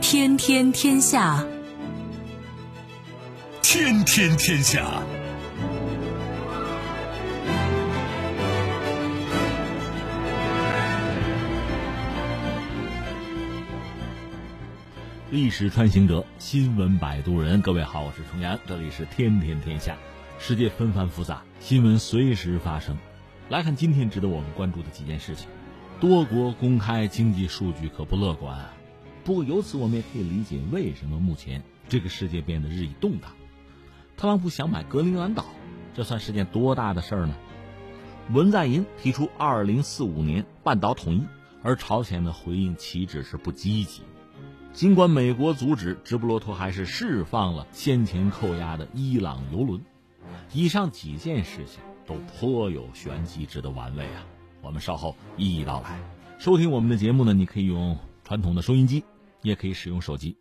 [0.00, 1.44] 天天天下，
[3.62, 5.02] 天天天下。
[15.34, 17.60] 历史穿行者，新闻摆渡人。
[17.60, 19.96] 各位好，我是重阳，这里是天天天下。
[20.38, 22.96] 世界纷繁复杂，新闻随时发生。
[23.48, 25.48] 来看今天值得我们关注的几件事情。
[25.98, 28.72] 多国公开经济数据可不乐观啊。
[29.24, 33.32] 不过由此我们也可以理解为什么目前这个世界变得日益动荡。
[34.16, 35.46] 特朗普想买格陵兰岛，
[35.96, 37.34] 这算是件多大的事儿呢？
[38.30, 41.22] 文在寅提出二零四五年半岛统一，
[41.64, 44.02] 而朝鲜的回应岂止是不积极。
[44.74, 49.80] 尽管美国阻止，直布罗陀还是释放了先前扣押的伊朗油轮。
[50.52, 54.26] 以上几件事情都颇有玄机，值得玩味啊！
[54.60, 56.00] 我们稍后一一道来。
[56.40, 59.04] 收听我们的节目呢，你可以用传统的收音机，
[59.42, 60.36] 也可以使用手机。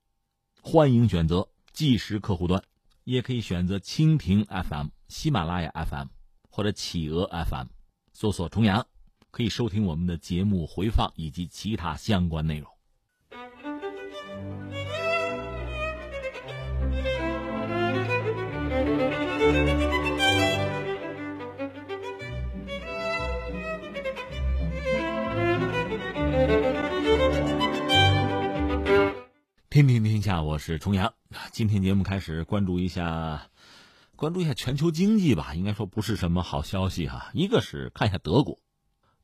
[0.63, 2.59] 欢迎选择即时客户端，
[3.03, 6.07] 也可以选择蜻蜓 FM、喜马拉雅 FM
[6.49, 7.67] 或者企鹅 FM，
[8.13, 8.83] 搜索“重阳”，
[9.29, 12.72] 可以收听我们的节目回放以及其他相关内容。
[29.69, 31.13] 天天天下，我是重阳。
[31.51, 33.49] 今天节目开始关注一下，
[34.15, 35.55] 关注一下全球经济吧。
[35.55, 37.31] 应该说不是什么好消息哈。
[37.33, 38.59] 一个是看一下德国，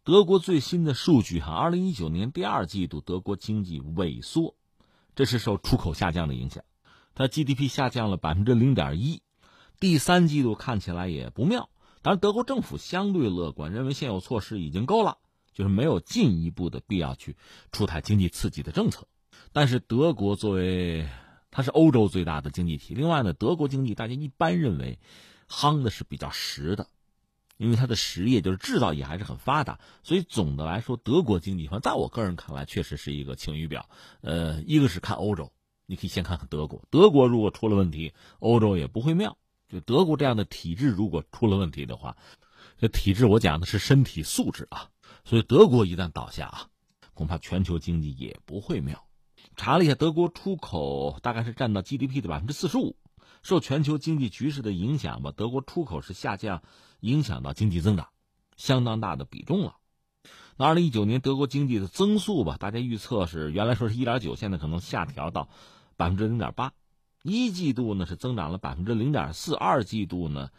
[0.03, 4.55] 德国最新的数据哈，二零一九年第二季度德国经济萎缩，
[5.15, 6.63] 这是受出口下降的影响，
[7.13, 9.21] 它 GDP 下降了百分之零点一。
[9.79, 11.69] 第三季度看起来也不妙，
[12.01, 15.17] 当然德国政府相对乐观，认为现有措施已经够了，
[15.53, 17.37] 就是没有进一步的必要去
[17.71, 19.07] 出台经济刺激的政策。
[19.53, 21.07] 但是德国作为
[21.49, 24.99] 它是欧洲最大的经济体，另外呢，德国经济大家一般认为
[25.47, 26.87] 夯的是比较实的，
[27.55, 33.89] 因为它的实业就是制造业还是很发达，所以总的来说，德国经济反正在我个人看来确实是一个晴雨表。
[34.21, 35.51] 呃，一个是看欧洲，
[35.85, 39.37] 你可以先看看德国，德国如果出了问题，欧洲也不会妙。
[39.69, 42.17] 就德国这样的体制，如果出了问题的话，
[42.77, 44.89] 这体制我讲的是身体素质啊。
[45.23, 46.67] 所以德国一旦倒下啊，
[47.13, 49.05] 恐怕全球经济也不会妙。
[49.55, 52.97] 查了一下，德国出口大概是占到 GDP 的百分之四十五。
[53.41, 56.61] 受全球经济局势的影响吧，德国出口是下降，
[56.99, 58.09] 影响到经济增长，
[58.57, 59.75] 相当大的比重了。
[60.57, 65.47] 那二零一九年德国经济的增速吧，大家预测是原来说是一点九，现在可能下调到
[65.95, 66.73] 百分之零点八。
[67.29, 70.49] 一季度呢是增长了百分之零点四，二季度呢，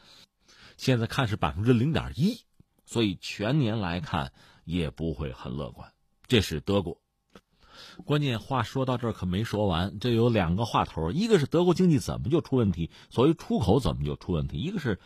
[0.77, 2.41] 现在看是百分之零点一，
[2.87, 4.33] 所以全年来看
[4.65, 5.93] 也不会很乐观。
[6.27, 7.01] 这是德国。
[8.05, 14.99] 关键话说到这儿可没说完，这有两个话头，一个是德国经济怎么就出问题，所谓出口怎么就出问题；一个是，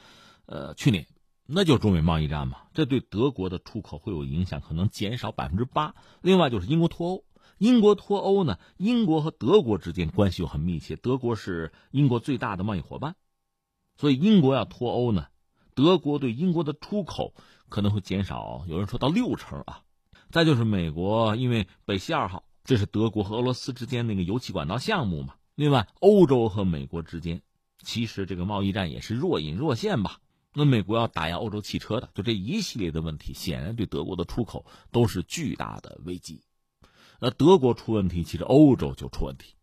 [0.46, 1.06] 呃，去年
[1.46, 5.94] 那就中美贸易战嘛，这对德国的出口会有影响，可能减少百分之八。
[6.20, 7.25] 另外就是英国脱欧。
[7.59, 8.59] 英国脱欧呢？
[8.76, 13.16] 英国和德国之间关系又很密切，德国是英国最大的贸易伙伴，
[13.97, 15.26] 所以英国要脱欧呢，
[15.75, 17.34] 德国对英国的出口
[17.69, 19.82] 可能会减少，有人说到六成啊。
[20.31, 25.34] 再就是美国，因为北溪二号这是德国和俄罗斯之间那个油气管道项目嘛。
[25.54, 27.41] 另外，欧洲和美国之间
[27.82, 30.19] 其实这个贸易战也是若隐若现吧。
[30.53, 36.41] 那美国要打压欧洲汽车的，就这一系列的问题，显然对德国的出口都是巨大的危机。
[37.20, 39.54] 那德国出问题，其实欧洲就出问题。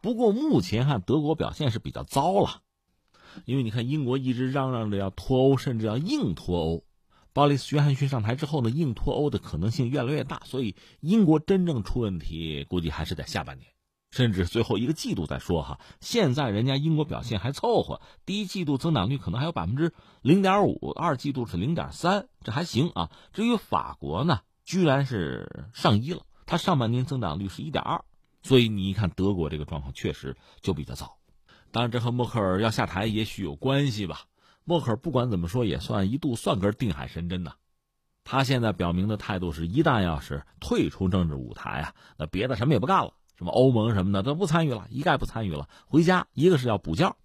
[0.00, 2.62] 不过目前看德国表现是比较糟了，
[3.44, 6.84] 因为你看英国一直嚷嚷着要脱欧，甚至要硬脱欧。
[7.32, 13.70] 鲍里斯·约翰逊上台之后呢，硬脱欧的可能性越来越大，所以英国真正出问题，估计还是在下半年，
[14.10, 15.78] 甚至最后一个季度再说哈。
[16.00, 19.92] 现在人家英国表现还凑合，第一季度增长率可能还有百分之
[20.22, 23.10] 零点五，二季度是零点三，这还行啊。
[23.34, 26.22] 至于法国呢，居然是上一了。
[26.46, 28.02] 它上半年增长率是一点二，
[28.42, 31.18] 所以你一看德国这个状况确实就比较糟。
[31.72, 34.22] 当然，这和默克尔要下台也许有关系吧。
[34.64, 37.54] 默克尔不管怎么说也算一度算根定海神针呐。
[38.24, 46.26] 他现在表明的态度是一旦要是退出政治舞台啊，那别的什么也不干了，什么欧盟什么的都不参与了，一概不参与了，回家。
[46.32, 47.16] 一个是要补觉，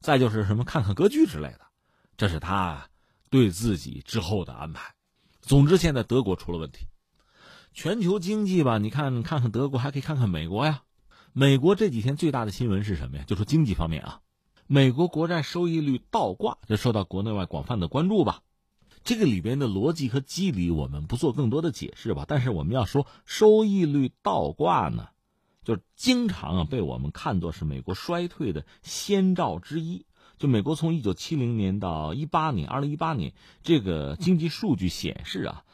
[0.00, 1.60] 再就是什么看看歌剧之类的，
[2.16, 2.88] 这是他
[3.30, 4.92] 对自己之后的安排。
[5.40, 6.87] 总之，现在德国出了问题。
[7.72, 10.82] 全球经济吧，你看看看德国，还可以看看美国呀。
[11.32, 13.24] 美国这几天最大的新闻是什么呀？
[13.26, 14.20] 就说经济方面啊，
[14.66, 18.42] 美国国债收益率倒挂，这受到国内外广泛的关注吧。
[19.04, 22.24] 这个里边的逻辑和机理，我们不做更多的解释吧。
[22.26, 25.08] 但是我们要说收益率倒挂呢，
[25.62, 30.04] 就经常啊被我们看作是美国衰退的先兆之一。
[30.38, 33.32] 就美国从一九七零年到一八年，二零一八年
[33.62, 35.64] 这个经济数据显示啊，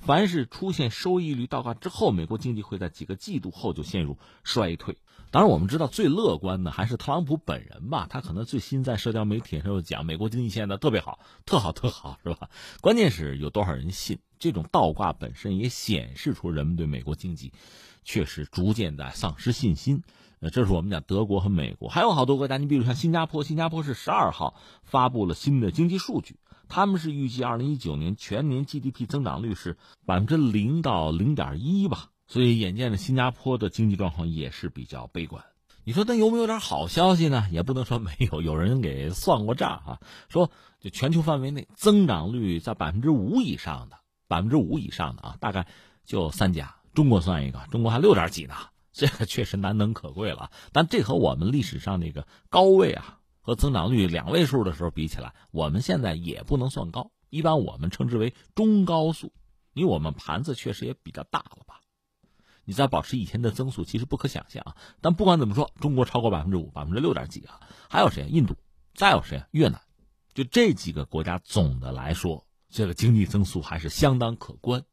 [0.00, 4.96] 凡是出现收益率倒挂之后，美国经济会在几个季度后就陷入衰退。
[5.30, 8.08] 当然，我们知道最乐观的还是特朗普本人吧。
[8.10, 12.50] 他可能最新在社交媒体上又讲，美国经济现在特别好，特好特好，是吧？
[12.80, 14.18] 关键是有多少人信？
[14.40, 17.52] 这种倒挂本身也显示出人们对美国经济
[18.02, 20.02] 确实逐渐在丧失信心。
[20.40, 22.56] 呃，这是我们讲德国和美国，还有好多国家。
[22.56, 26.36] 你比如像新加坡，新加坡是十二号发布了新的经济数据，
[26.70, 29.76] 他们是预计二零一九年全年 GDP 增长率是
[30.06, 32.08] 百分之零到零点一吧。
[32.26, 35.44] 所以，眼见着新加坡的经济状况也是比较悲观。
[35.82, 37.48] 你说那有没有点好消息呢？
[37.50, 38.40] 也不能说没有。
[38.40, 43.96] 有人给算过账啊，说就全球范围内增长率在百分之五以上的，
[44.28, 45.66] 百分之五以上的啊，大概
[46.04, 46.76] 就三家。
[46.94, 48.54] 中国算一个，中国还六点几呢，
[48.92, 50.50] 这个确实难能可贵了。
[50.72, 57.10] 但这和我们历史上那个高位啊和增长率两位数的时候比起来，我们现在也不能算高。
[57.28, 59.32] 一般我们称之为中高速，
[59.72, 61.80] 因为我们盘子确实也比较大了吧。
[62.64, 64.76] 你再保持以前的增速，其实不可想象啊。
[65.00, 67.60] 但不管怎么说，中国超过百分之五，百分之六点几啊。
[67.88, 68.28] 还有谁？
[68.28, 68.56] 印度，
[68.94, 69.44] 再有谁？
[69.50, 69.80] 越南，
[70.34, 74.84] 就这几个国家，总的来说，这个经济增速还是相当可观。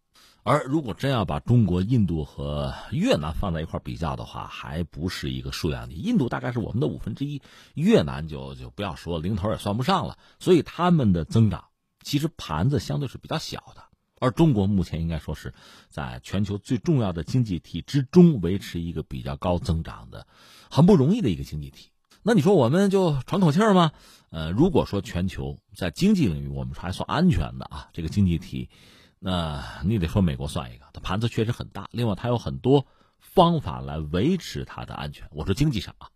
[0.47, 5.95] 而如果真要把中国、印度和越南放在一块比较的话，还不是一个数量级。
[5.95, 7.41] 印度大概是我们的五分之一，
[7.73, 10.17] 越南就就不要说，零头也算不上了。
[10.39, 11.65] 所以他们的增长
[12.01, 13.83] 其实盘子相对是比较小的。
[14.21, 15.53] 而中国目前应该说是
[15.89, 20.27] 在全球最重要的经济体之中维持一个比较高增长的，
[20.71, 21.89] 很不容易的一个经济体。
[22.23, 23.91] 那你说我们就喘口气儿吗？
[24.29, 28.69] 呃，如果说全球在经济领域我们还算安全的啊，这个经济体，
[29.19, 32.85] 那你得说美国算一个，它盘子确实很大，另外它有很多
[33.19, 35.27] 方法来维持它的安全。
[35.31, 36.09] 我说经济上啊，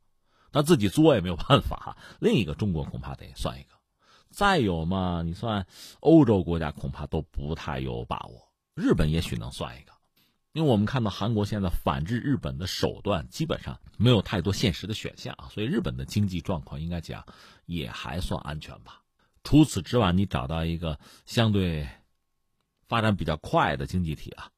[0.52, 1.98] 那自己作也没有办法。
[2.20, 3.70] 另一个中国恐怕得算一个。
[4.30, 5.66] 再有嘛，你算
[6.00, 8.50] 欧洲国家恐怕都不太有把握。
[8.76, 9.92] 日本也许能算一个，
[10.54, 17.26] 因为我们看到韩国现在反制日本的手段基本上没有太多现实的选项啊，所以日本的经济状况应该讲
[17.66, 19.02] 也还算安全吧。
[19.44, 21.90] 除此之外，你找到一个相对
[22.92, 24.50] 发展比较快的经济体啊，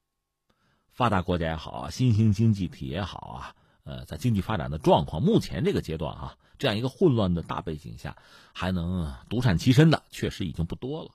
[0.91, 6.35] 发达国家也好啊，新兴经济体也好啊，呃，在经济发展的状况，目前这个阶段啊。
[6.57, 8.17] 这样一个混乱的大背景下，
[8.51, 11.11] 还能独善其身的，确实已经不多了。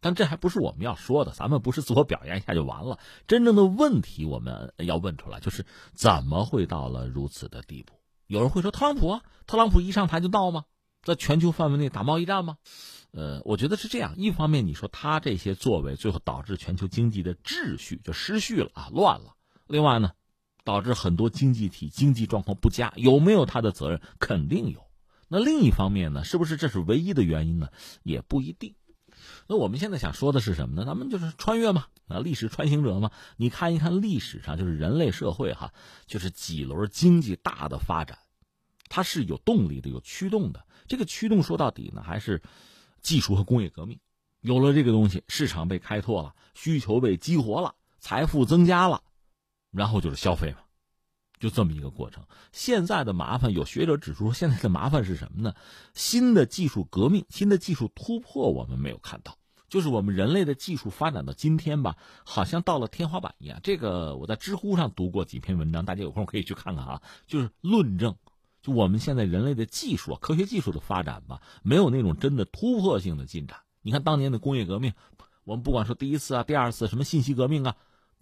[0.00, 2.98] 但这还不是我们要说的，咱们不是自我表扬一下就完了。
[3.26, 7.92] 真正的问题我们要问出来，就是怎么会到了如此的地步？
[8.26, 10.64] 有人会说特朗普啊，特朗普一上台就闹吗？
[11.02, 12.56] 在全球范围内打贸易战吗？
[13.16, 14.14] 呃，我觉得是这样。
[14.16, 19.36] 一方面，你说他这些作为，最后导致全球经济的秩序就失序了啊，乱了。
[19.68, 20.12] 另外呢？
[20.64, 24.00] 导致很多经济体经济状况不佳，有没有他的责任？
[24.18, 24.86] 肯定有。
[25.28, 26.24] 那另一方面呢？
[26.24, 27.68] 是不是这是唯一的原因呢？
[28.02, 28.74] 也不一定。
[29.46, 30.86] 那我们现在想说的是什么呢？
[30.86, 33.10] 咱们就是穿越嘛，啊，历史穿行者嘛。
[33.36, 35.74] 你看一看历史上，就是人类社会哈，
[36.06, 38.18] 就是几轮经济大的发展，
[38.88, 40.64] 它是有动力的，有驱动的。
[40.88, 42.40] 这个驱动说到底呢，还是
[43.04, 43.96] 技术和工业革命。
[44.40, 49.00] 有了这个东西，市场被开拓了，需求被激活了，财富增加了。
[49.70, 50.58] 然后就是消费嘛，
[51.38, 52.22] 就这么一个过程。
[52.52, 55.54] 现在的麻烦，有学者指出，现在的麻烦是什么呢？
[55.94, 59.36] 新的技术革命、新的技术突破，我们没有看到。
[59.66, 63.58] 就是我们人类的技术发展到今天吧，好像到了天花板一样。
[63.62, 67.02] 这个我在知乎上读过几篇文章，大家有空可以去看看啊。
[67.26, 68.14] 就是论证，
[68.64, 73.58] 就我们现在人类的技术、科学技术的发展吧，没有那种真的突破性的进展。
[73.82, 74.94] 你看当年的工业革命，
[75.44, 77.76] 我们不管说第一次啊、第二次什么信息革命啊。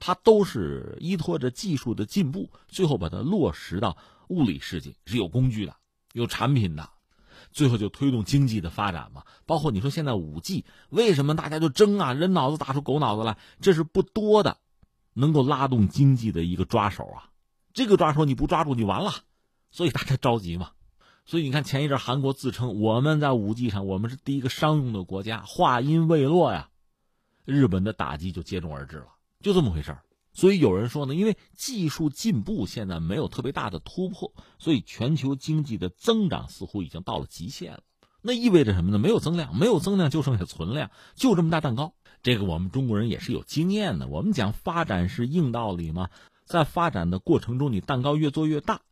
[0.05, 3.97] 它都是依托着技术的进步，最后把它落实到
[4.27, 5.77] 物理世界，是有工具的，
[6.13, 6.91] 有产品的，
[7.53, 9.23] 最后就推动经济的发展嘛。
[9.47, 12.13] 包括你说现在五 G，为什么大家就争啊？
[12.15, 14.57] 人脑子打出狗脑子来，这是不多的，
[15.13, 17.31] 能够拉动经济的一个抓手啊。
[17.73, 19.13] 这个抓手你不抓住，你完了，
[19.73, 20.71] 所以大家着急嘛。
[21.25, 26.69] 所以你看前一阵韩国自称我们在五 G 上我们是第一个商用的国家，话音未落呀，
[27.45, 29.07] 日本的打击就接踵而至了。
[29.41, 30.03] 就这么回事儿，
[30.33, 37.83] 所以有人说呢，因为技术进步现在没有特别大的突破，所以全球经济的增长似乎已经到了极限了。
[38.21, 38.99] 那意味着什么呢？
[38.99, 41.95] 没有增量，没有增量就剩下存量，就这么大蛋糕。
[42.23, 44.07] 这个我们中国人也是有经验的。
[44.07, 46.09] 我们讲发展是硬道理嘛，
[46.45, 48.83] 在发展的过程中，你蛋糕越做越大，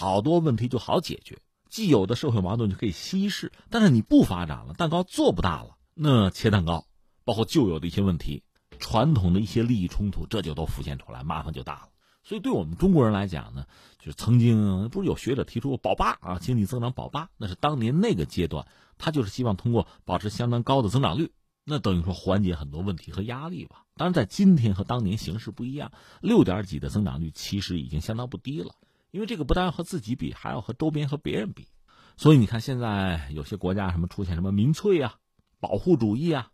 [0.00, 1.36] 好多问题就好解决。
[1.68, 6.86] 既有的社会矛盾就可以稀释，但是你不发展了，蛋糕做不大了，那切蛋糕，
[7.24, 8.44] 包括旧有的一些问题、
[8.78, 11.88] 传统的一些利益冲突，这就都浮现出来，麻烦就大了。
[12.22, 13.66] 所以，对我们中国人来讲呢，
[13.98, 21.32] 就是曾经不是有学者提出过保八啊，经济增长保八，那是当年那个阶段，他就是希望通过保持相当高的增长率，
[21.64, 23.82] 那等于说缓解很多问题和压力吧。
[23.96, 25.90] 当然，在今天和当年形势不一样，
[26.20, 28.76] 六点几的增长率其实已经相当不低了。
[29.10, 31.68] 因为这个不但要和自己比，还要和周边和别人比，
[32.16, 35.14] 所以你看现在有些国家什么出现什么民粹啊、
[35.60, 36.50] 保护主义啊、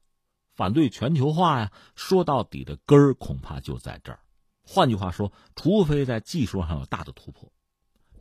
[0.55, 4.21] 反对全球化呀，说到底的根儿恐怕就在这儿。
[4.63, 7.53] 换句话说，除非在技术上有大的突破，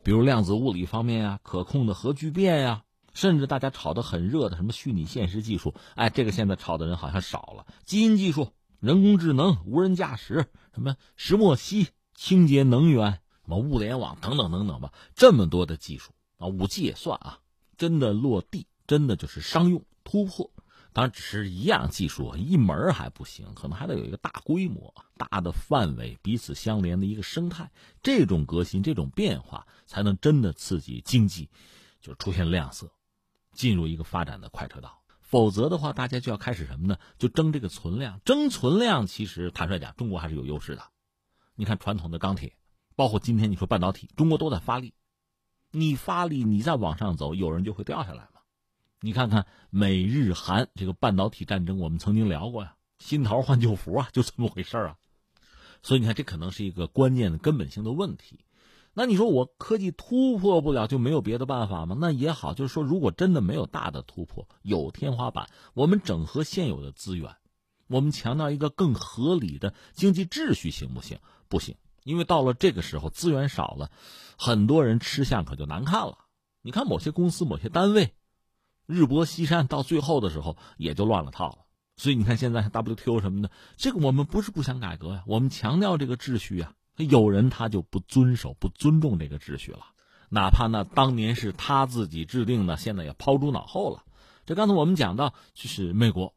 [0.02, 2.82] 比如量子物理方面啊、可控的核聚变呀，
[3.14, 7.66] 甚至大家炒得很热的什么虚拟现实技术，哎，这个现在炒的人好像少了。
[7.84, 13.20] 基因技术、人工智能、无人驾驶、什么石墨烯、清洁能源。
[13.44, 17.40] 什么物联网等等等等吧，这么多的技术啊，五 G 也算啊，
[17.76, 20.50] 真的落地，真的就是商用突破。
[20.94, 27.70] 当然，只是一样技术，一门还不行，可能还得有一个大规模、大的范围、彼此相连的一个生态。
[28.00, 31.50] 这种革新、这种变化，才能真的刺激经济，
[32.00, 32.90] 就出现亮色，
[33.52, 35.02] 进入一个发展的快车道。
[35.20, 36.96] 否则的话，大家就要开始什么呢？
[37.18, 39.06] 就争这个存量，争存量。
[39.06, 40.84] 其实坦率讲，中国还是有优势的。
[41.56, 42.56] 你看传统的钢铁。
[42.96, 44.94] 包括今天你说半导体，中国都在发力，
[45.70, 48.40] 你发力，你再往上走，有人就会掉下来嘛。
[49.00, 54.96] 你看看美日韩这个半导体战争，我们曾经聊过呀，新桃换旧符啊，就这么回事啊。
[55.82, 58.40] 所以你看，这可能是一个关键的根本性的问题。
[58.94, 61.96] 那你说我科技突破不了，就没有别的办法吗？
[62.00, 67.34] 那也好，就是说，如果真的没有大的突破，有天花板，我们整合现有的资源，
[67.88, 71.18] 我们强调一个更合理的经济秩序，行不行？
[71.48, 71.74] 不行。
[72.04, 73.90] 因为到了这个时候，资源少了，
[74.38, 76.18] 很多人吃相可就难看了。
[76.62, 78.14] 你看某些公司、某些单位，
[78.86, 81.58] 日薄西山，到最后的时候也就乱了套了。
[81.96, 86.72] 所以你看现在 WTO 什么的，这个我们不是不想改革呀，我们强调这个秩序啊。
[86.96, 89.80] 有人他就不遵守、不尊重这个秩序了，
[90.28, 94.04] 哪怕那当年是他自己制定的，现在也抛诸脑后了。
[94.46, 96.34] 这刚才我们讲到，就是美国。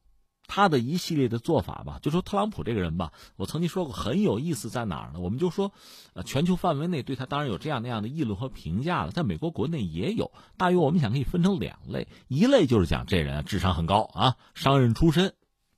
[0.47, 5.19] 他的一系列的做法吧，就说特朗普这个人吧，我曾经说过很有意思在哪儿呢？
[5.19, 5.73] 我们就说，
[6.13, 10.31] 呃，全球范围内对他当然有这样那样的议论和评价了，在美国国内也有。
[10.55, 15.33] 大约我们想可以分成两类，一类就是讲这人智商很高啊，商人出身，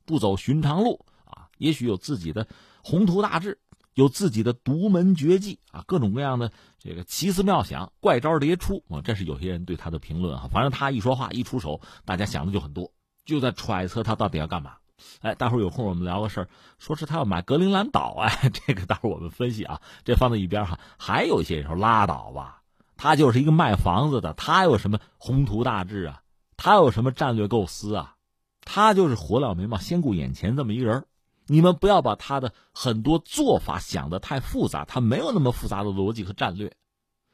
[0.06, 2.46] 不走寻常路啊，也许有自己的
[2.84, 3.58] 宏图大志，
[3.94, 10.48] 有自己的独门绝技啊，各种各样的这个奇思妙想、怪招迭出啊，这是有些人对他的评论啊。
[10.52, 12.92] 反正他一说话一出手，大家想的就很多。
[13.30, 14.74] 就在揣测他到底要干嘛，
[15.20, 20.78] 哎，待会儿有空我们聊个事儿，说是他要买格陵兰岛，哎， 这个待会儿我们分析啊，这放在一边哈。
[20.98, 22.62] 还有一些人说拉倒吧，
[22.96, 26.22] 他就是一个卖房子的，他有什么宏图大志啊？
[26.56, 28.16] 他有什么战略构思啊？
[28.62, 31.06] 他就是火燎眉毛，先顾眼前这么一人
[31.46, 36.72] 你们不要把他的很多做法想的太复杂，他没有那么复杂的逻辑和战略。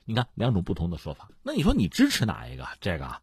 [0.04, 2.64] 你看两种不同的说法，那你说你支持哪一个？
[2.80, 3.20] 这个？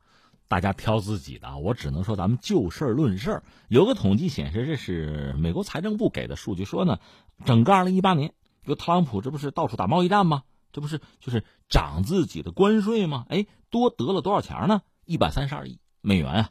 [0.53, 6.99] 大家挑自己的，我只能说咱们就事论事有个统计显示，这是美国财政部给的数据，说呢，
[7.43, 10.43] 整个二零一八年，就特朗普这不是到处打贸易战吗？
[10.71, 13.25] 这不是就是涨自己的关税吗？
[13.29, 14.83] 哎，多得了多少钱呢？
[15.05, 16.49] 一百三十二亿美元啊，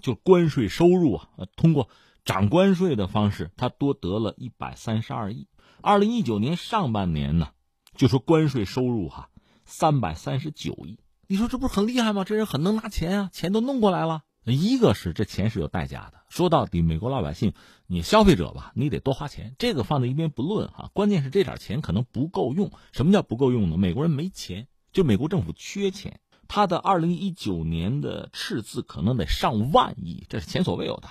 [0.00, 1.26] 就关税收入啊，
[1.56, 1.88] 通过
[2.24, 5.48] 涨关税的方式，他多得了一百三十二亿。
[5.82, 7.48] 二零一九年上半年呢，
[7.96, 9.28] 就说关税收入哈，
[9.64, 11.00] 三百三十九亿。
[11.30, 12.24] 你说这不是很厉害吗？
[12.24, 14.22] 这人很能拿钱啊，钱都弄过来了。
[14.46, 17.52] 一个是这钱是有代价的，说到底，美国老百姓，
[17.86, 20.90] 你消费者吧，你得多花钱，这个放在一边不论哈。
[20.92, 22.72] 关键是这点钱可能不够用。
[22.90, 23.76] 什么叫不够用呢？
[23.76, 26.18] 美国人没钱，就美国政府缺钱，
[26.48, 31.08] 他的二零一九年的赤字可能得上万亿，这是前所未有的。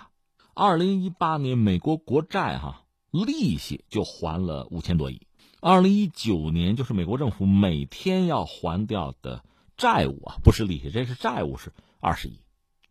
[0.54, 5.22] 二零一八年美国国债哈利息就还了五千多亿，
[5.62, 9.46] 二零一九年就是美国政府每天要还掉的。
[9.80, 11.72] 债务啊，不是利息，这是债务，是
[12.02, 12.42] 二十亿。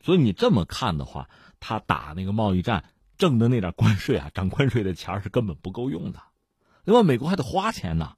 [0.03, 1.29] 所以你这么看的话，
[1.61, 2.85] 他打那个贸易战
[3.19, 6.23] 挣的那点关税啊，涨关税的钱是根本不够用的。
[6.85, 8.15] 另外，美国还得花钱呢，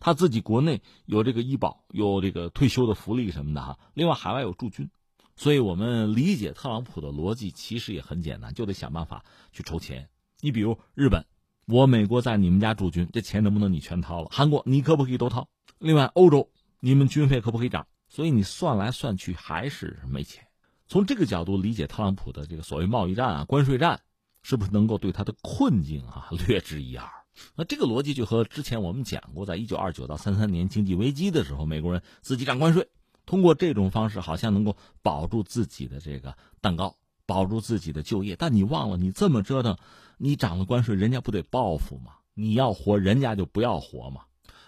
[0.00, 3.78] 他自己国内有这个医保，有这个退休的福利什么的哈。
[3.94, 4.90] 另外，海外有驻军，
[5.34, 10.10] 所以我们理解特朗普的逻辑其实也很简单，就得想办法去筹钱。
[10.40, 11.24] 你比如日本，
[11.64, 14.28] 我美国在你们家驻军，这钱能不能你全掏了？
[14.30, 15.48] 韩国，你可不可以都掏？
[15.78, 16.50] 另外，欧洲，
[16.80, 17.86] 你们军费可不可以涨？
[18.10, 20.44] 所以你算来算去还是没钱。
[20.86, 24.00] 从这个角度理解特朗普的这个所谓贸易战啊、关税战，
[24.42, 27.08] 是不是能够对他的困境啊略知一二？
[27.54, 32.88] 那这个逻辑就和之前我们讲过，在一九二九到三三年经济危机的时候，美国人自己涨关税，
[33.24, 38.34] 通过这种方式，好像能够保住自己的这个蛋糕，保住自己的就业。
[38.34, 39.78] 但你忘了，你这么折腾，
[40.18, 42.14] 你涨了关税，人家不得报复吗？
[42.34, 44.22] 你要活，人家就不要活吗？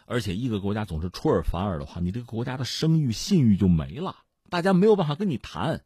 [0.06, 4.16] 而且一个国家总是出尔反尔的话，你这个国家的声誉、信誉就没了，
[4.50, 5.82] 大家没有办法跟你谈，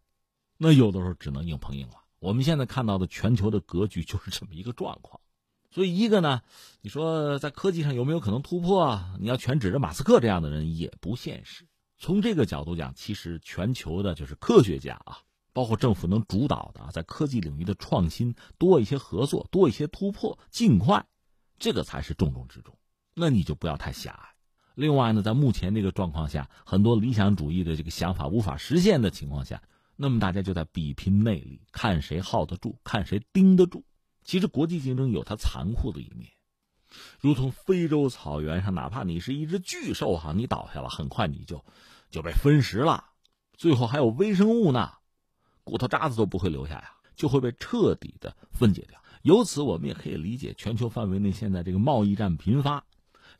[0.56, 1.94] 那有的时候只能硬碰硬了。
[2.18, 5.20] 我们现在看到的全球的格局就是这么一个状况。
[5.70, 6.40] 所以，一个呢，
[6.80, 9.14] 你说在科技上有没有可能突破啊？
[9.20, 11.66] 你要全指着马斯克这样的人也不现实。
[11.98, 15.18] 从这个角度讲，其实全球的就是科学家啊，
[15.52, 21.04] 包括政府能主导的，在科技领域的创新多一些合作，多一些突破，尽快，
[21.58, 22.74] 这个才是重中之重。
[23.18, 24.28] 那你就不要太狭隘。
[24.74, 29.62] 另外呢，在目前这个状况下，很多理想主义的这个想法无法实现的情况下，
[29.96, 33.82] 那么大家就在比拼内力，看谁耗得住，看谁盯得住。
[34.22, 36.30] 其实国际竞争有它残酷的一面，
[37.18, 41.64] 如同非洲草原上，哪怕你是一只巨兽哈，你倒下了，很快你就
[42.10, 43.02] 就被分食了，
[43.56, 44.92] 最后还有微生物呢，
[45.64, 49.00] 骨头渣子都不会留下呀，就会被彻底的分解掉。
[49.22, 52.84] 由此，我们也可以理解全球范围内现在这个贸易战频发，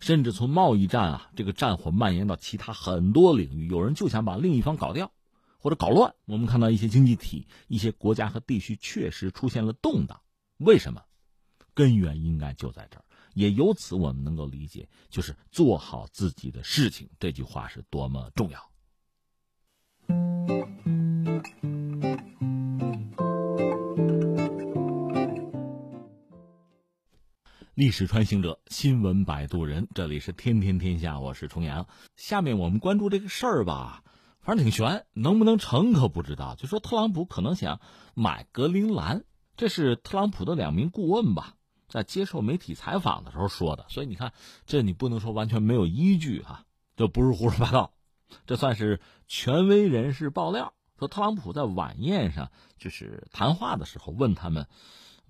[0.00, 5.12] 甚至从贸易战啊这个战火蔓延到其他很多领域，有人就想把另一方搞掉
[5.58, 6.14] 或者搞乱。
[6.26, 10.20] 我们看到一些经济体、一些国家和地区确实出现了动荡。
[10.58, 11.02] 为什么？
[11.74, 18.70] 根源应该就在这儿，也由此我们能够理解，就是做好自己的事情这句话是多么重要。
[27.76, 31.86] 历史穿行者，新闻摆渡人，这里是天天天下，我是重阳。
[32.16, 34.02] 下面我们关注这个事儿吧，
[34.40, 36.54] 反正挺悬，能不能成可不知道。
[36.54, 37.82] 就说特朗普可能想
[38.14, 39.24] 买格陵兰。
[39.58, 41.56] 这是特朗普的两名顾问吧，
[41.86, 44.32] 在接受媒体采访的时候说的，所以你看，
[44.64, 46.64] 这你不能说完全没有依据哈，
[46.96, 47.92] 这不是胡说八道，
[48.46, 50.72] 这算是权威人士爆料。
[50.98, 54.66] 说特朗普在晚宴上就是谈话的时候问他们，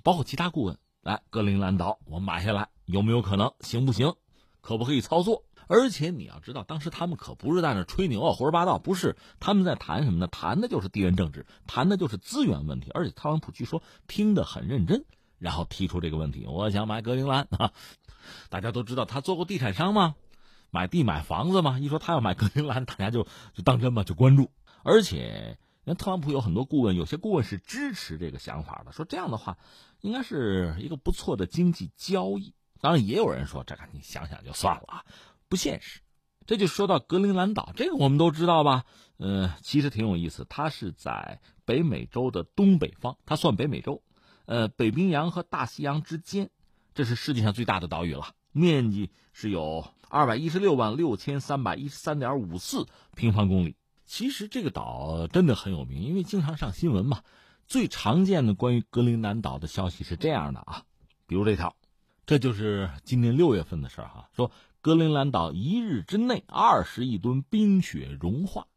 [0.05, 4.12] 包括其他顾问，来格陵兰岛我买下来有没有可能，行不行，
[4.60, 5.45] 可不可以操作？
[5.69, 10.26] 而且你要知道，当时他们可不是在那吹牛啊，胡说八道，不是他们在谈什么呢？
[10.26, 12.90] 谈的就是地缘政治，谈的就是资源问题。
[12.92, 15.04] 而且特朗普据说听得很认真，
[15.38, 17.71] 然后提出这个问题：我想买格陵兰啊。
[18.50, 20.16] 大家都知道他做过地产商吗？
[20.73, 21.78] 买地买房子吗？
[21.78, 23.23] 一说他要买格陵兰，大家就
[23.54, 24.50] 就当真嘛，就关注。
[24.82, 29.56] 而且人特朗普有很多顾问，有些顾问是支持这个想法的，说这样的话
[30.00, 32.52] 应该是一个不错的经济交易。
[32.80, 35.04] 当然，也有人说这个你想想就算了啊。
[35.49, 36.00] 不现实，
[36.44, 38.84] 这就说到格陵兰岛，这个我们都知道吧？
[39.18, 44.02] 呃，其实挺有意思，它是在北美洲的东北方，它算北美洲，
[44.46, 46.50] 呃，北冰洋和大西洋之间，
[46.96, 53.76] 这是世界上最大的岛屿了，面积是有二百一十六万六千三百一十三点五四平方公里。
[54.06, 57.23] 其实这个岛真的很有名，因为经常上新闻嘛。
[57.66, 60.84] 最常见的关于格陵兰岛的消息是这样的啊，
[61.26, 61.76] 比如这条，
[62.25, 64.50] 这就是今年六月份的事儿哈，说。
[64.82, 68.69] 格陵兰岛一日之内二十亿吨冰雪融化，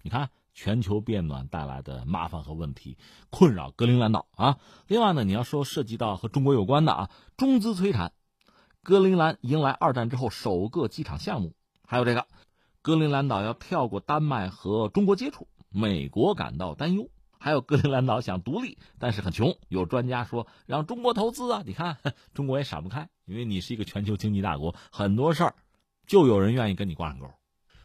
[0.00, 2.96] 你看全球变暖带来的麻烦和问题
[3.28, 4.56] 困扰格陵兰岛啊。
[4.86, 8.14] 另外呢，你要说涉及到和中国有关的啊，中资催产，
[8.82, 11.54] 格陵兰迎来二战之后首个机场项目，
[11.86, 12.26] 还有这个
[12.82, 17.10] 格陵兰岛要跳过丹麦和中国接触，美国感到担忧。
[17.38, 19.56] 还有格陵兰岛想独立，但是很穷。
[19.68, 21.98] 有专家说让中国投资啊，你看
[22.32, 25.54] 中国也闪不开，因为你是一个全球经济大国，很多事儿
[26.06, 27.30] 就有人愿意跟你挂上钩。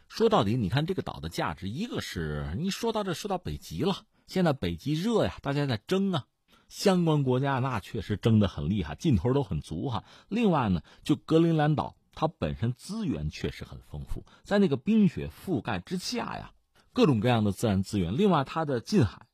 [0.08, 6.24] 说到底，你看这个岛的价值，一个是你说到这说到北极了，现在北极热呀，大家在争啊，
[6.68, 10.04] 相关国家那确实争得很厉害，劲头都很足哈。
[10.28, 16.50] 另外呢，就格陵兰岛它本身资源确实很丰富，在那个冰雪覆盖之下呀，
[16.92, 18.16] 各种各样的自然资源。
[18.16, 19.24] 另外它的近海。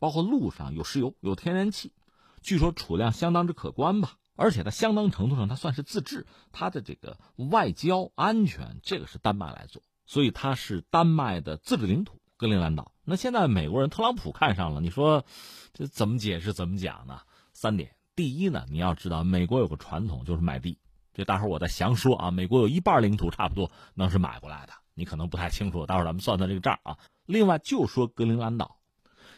[0.00, 1.92] 包括陆上有石油、有天然气，
[2.40, 4.14] 据说储量相当之可观吧。
[4.34, 7.18] 而且它相当程度上，它算是自治，它的这个
[7.50, 12.94] 外交安全，这个是丹麦来做，所以它是丹麦的自治领土——格陵兰岛。
[13.04, 15.26] 那现在美国人特朗普看上了，你说
[15.74, 17.20] 这怎么解释、怎么讲呢？
[17.52, 20.78] 三点：第一呢，你要知道美国有个传统，就是买地。
[21.20, 22.30] 这待会儿我再详说啊。
[22.30, 26.96] 美国有一半领土差不多能是买过来的，你可能不太清楚，待会儿咱们算算这个账啊。
[27.26, 28.78] 另外，就说格陵兰岛。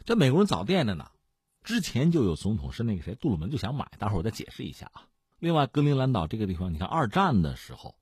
[0.04, 1.10] 这美国人早惦着呢，
[1.64, 5.02] 之前就有总统是那个谁杜鲁门就想买，待会儿我再解释一下啊。
[5.40, 7.96] 另外，格陵兰岛这个地方，你看二战的时候，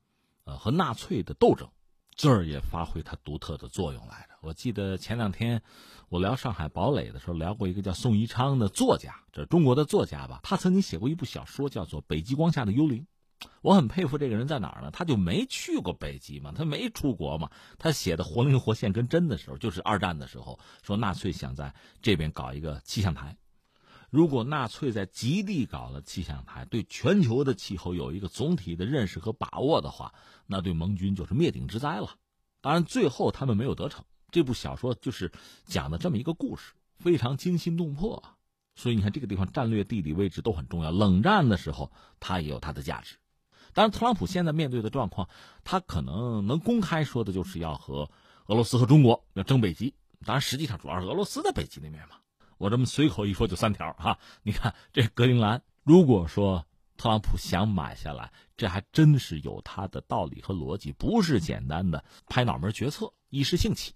[0.44, 1.70] 呃，和纳粹的斗争，
[2.14, 4.36] 这儿也发挥它独特的作用来着。
[4.42, 5.62] 我记得前两天
[6.10, 10.40] 我聊上海堡垒的时候，聊过一个叫宋宜昌的作家，这中国的作家吧？
[10.42, 13.02] 他曾经写过一部小说，叫做《北极光下的幽灵》，
[13.62, 14.90] 我很佩服这个人在哪儿呢？
[14.90, 17.50] 他就没去过北极嘛，他没出国嘛。
[17.78, 23.36] 他写的活灵活现跟真的时候，就是二战的时候，说纳粹想在这边搞一个气象台。
[24.10, 30.12] 如果纳粹在极地搞了气象台，对全球的气候有一个总体的认识和把握的话，
[30.46, 32.16] 那对盟军就是灭顶之灾了。
[32.60, 34.04] 当然，最后他们没有得逞。
[34.30, 35.32] 这部小说就是
[35.64, 38.16] 讲的这么一个故事，非常惊心动魄。
[38.16, 38.36] 啊
[38.76, 40.90] 所以你看，这个地方战略地理位置都很重要。
[40.90, 43.16] 冷战的时候，它也有它的价值。
[43.72, 45.28] 当然，特朗普现在面对的状况，
[45.64, 48.10] 他可能能公开说的就是要和
[48.46, 49.94] 俄罗斯和中国要争北极。
[50.24, 52.16] 当然，实际上主要是俄罗斯在北极那边嘛。
[52.58, 54.18] 我这么随口一说就三条哈。
[54.42, 63.94] 你看这格陵兰，如果说特朗普想买下来，这还真是有他的道理和逻辑，不是简单的拍脑门决策、一时兴起。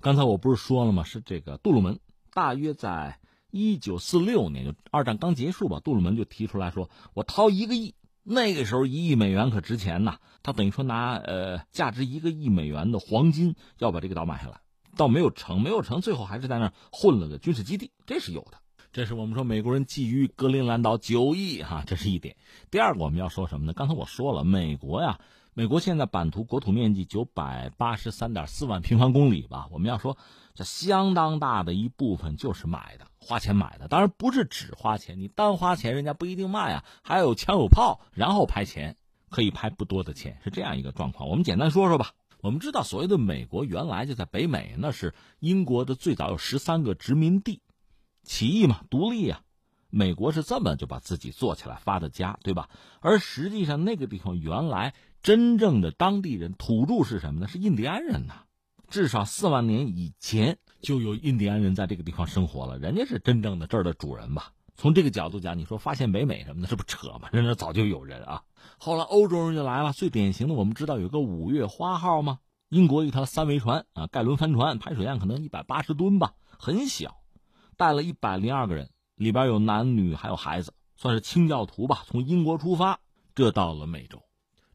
[0.00, 1.04] 刚才我不是说了吗？
[1.04, 2.00] 是这个杜鲁门，
[2.32, 14.60] 大约在一九四六年，就二战刚结束吧，杜鲁门就提出来说：“我掏一个亿。”那个时候一亿美元可值钱呐，他等于说拿呃价值一个亿美元的黄金要把这个岛买下来，
[14.96, 18.58] 倒没有成，没有成，最后还是在那儿混了个军事基地，这是有的。
[18.92, 22.36] 这是我们说美国人觊觎格陵兰岛九亿哈，这是一点。
[22.70, 23.72] 第二个我们要说什么呢？
[23.72, 25.20] 刚才我说了，美国呀，
[25.54, 30.18] 美国现在版图国土面积九百八十三点四万平方公里吧，我们要说
[30.60, 33.06] 这相当大的一部分就是买的。
[33.18, 38.98] 花钱买的，当然不是只花钱，你单花钱人家不一定卖啊，还有枪有炮，然后拍钱，
[39.30, 41.30] 可以拍不多的钱，是这样一个状况。
[41.30, 42.12] 我们简单说说吧。
[42.42, 47.62] 我们知道，所谓的美国原来就在北美，那是英国的最早有十三个殖民地，
[48.22, 49.40] 起义嘛，独立啊，
[49.88, 52.68] 美国是这么就把自己做起来发的家，对吧？
[53.00, 54.92] 而实际上那个地方原来
[55.22, 57.48] 真正的当地人土著是什么呢？
[57.48, 58.44] 是印第安人呐，
[58.90, 60.58] 至少四万年以前。
[60.82, 64.54] 就有印第安人在这个地方生活了，人家是真正的这儿的主人吧？
[64.76, 67.28] 从这个角度讲，你说发现北美什么的，这不扯吗？
[67.32, 68.44] 人家早就有人啊。
[68.78, 72.38] 后来欧洲人就来了，最典型的，我们知道有个五月花号吗？
[72.70, 77.16] 英国一条三桅船啊，盖伦帆船，排水量可能一百八十吨吧，很小，
[77.76, 82.04] 带了一百零二个人，里边有男女还有孩子，算是清教徒吧。
[82.06, 83.00] 从英国出发，
[83.34, 84.22] 这到了美洲，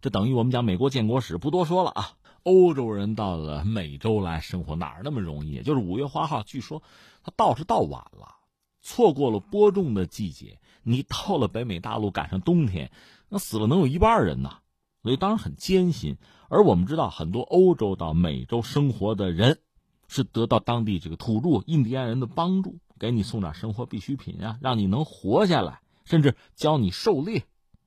[0.01, 2.12] 这等于我们讲美国建国史，不多说了啊。
[2.45, 5.63] 欧洲人到了美洲来生活哪儿那么容易？
[5.63, 6.84] 就是五月花号，据说
[7.23, 8.36] 他到是到晚了，
[8.84, 10.60] 错过了播种的季节。
[10.84, 12.91] 你到了北美大陆赶上冬天，
[13.29, 14.60] 那死了能有一半人呢，
[15.01, 16.17] 所以当然很艰辛。
[16.47, 19.60] 而我们知道，很多欧洲到美洲生活的人，
[20.08, 27.43] 是得到当地这个土著印第安人的帮助，给你送点生活必需品啊，让你能活下来，甚至教你狩猎，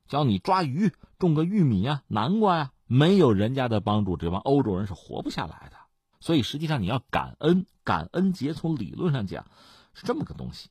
[0.08, 2.72] 教你抓鱼，种个玉米啊、南瓜呀。
[2.88, 5.76] 没有人家的帮助，这帮欧洲人是活不下来的。
[6.20, 9.46] 所以实际上你要感恩，感恩节从理论上讲
[9.94, 10.70] 是这么个东西。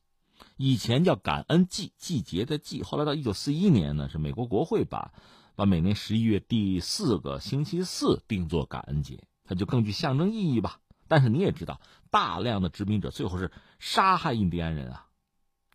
[0.57, 2.83] 以前叫感恩季，季节的季。
[2.83, 5.13] 后来到一九四一年呢，是美国国会把
[5.55, 10.79] 把每年十一月第四个星期四定做感恩节，它就更具象征意义吧。
[11.07, 15.07] 但是你也知道，大量的殖民者最后是杀害印第安人啊，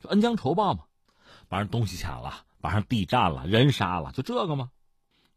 [0.00, 0.85] 就恩将仇报嘛，
[1.48, 4.70] 把人东西抢了，把人地占了，人杀了，就这个吗？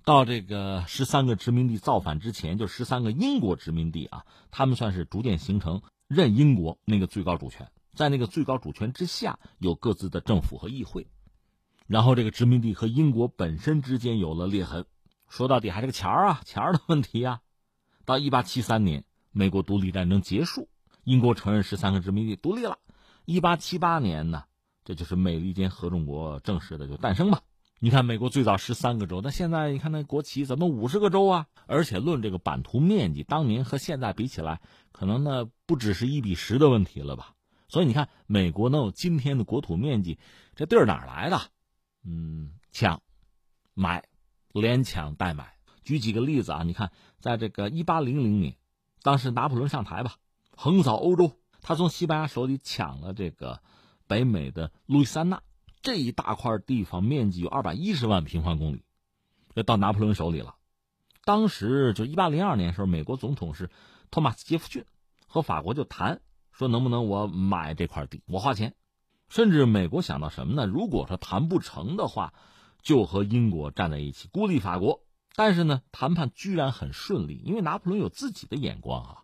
[0.06, 11.08] 到这个十三个殖民地造反之前，就十三个英国殖民地啊，他们算是逐渐形成认英国那个最高主权，在那个最高主权之下有各自的政府和议会，
[11.88, 14.86] 然后这个殖民地和英国本身之间有了裂痕，
[15.28, 17.42] 说到底还是个钱儿啊，钱儿的问题啊。
[18.06, 20.70] 到一八七三年，美国独立战争结束，
[21.04, 22.78] 英国承认十三个殖民地独立了。
[23.26, 24.44] 一八七八年呢，
[24.84, 27.42] 这就是美利坚合众国正式的就诞生吧。
[27.80, 31.48] 你看，美国最早十三个州，那现在你看那国旗怎么五十个州啊？
[31.68, 34.62] 而且论这个版图面积，当年和现在比起来，
[34.94, 37.36] 可能呢不只是一比十的问题了吧？
[37.68, 40.18] 所以你看，美国能有今天的国土面积，
[40.56, 41.38] 这地儿哪来的？
[42.06, 43.02] 嗯，抢、
[43.74, 44.06] 买、
[44.54, 45.54] 连抢带买。
[45.84, 48.56] 举几个例子啊，你看，在这个一八零零年，
[49.04, 50.16] 当时拿破仑上台吧，
[50.56, 53.62] 横扫欧洲，他从西班牙手里抢了这个
[54.08, 55.42] 北美的路易斯安那。
[55.86, 58.84] 这一大块地方面积有二百一十万平方公里，
[59.54, 60.56] 这到拿破仑手里了。
[61.26, 63.70] 当时就一八零二年时候，美国总统是
[64.10, 64.84] 托马斯杰弗逊，
[65.28, 66.22] 和法国就谈
[66.52, 68.74] 说能不能我买这块地，我花钱。
[69.30, 70.66] 甚至美国想到什么呢？
[70.66, 72.34] 如果说谈不成的话，
[72.82, 75.04] 就和英国站在一起孤立法国。
[75.36, 79.24] 但是呢，谈判居然很顺利，因为拿破仑有自己的眼光啊，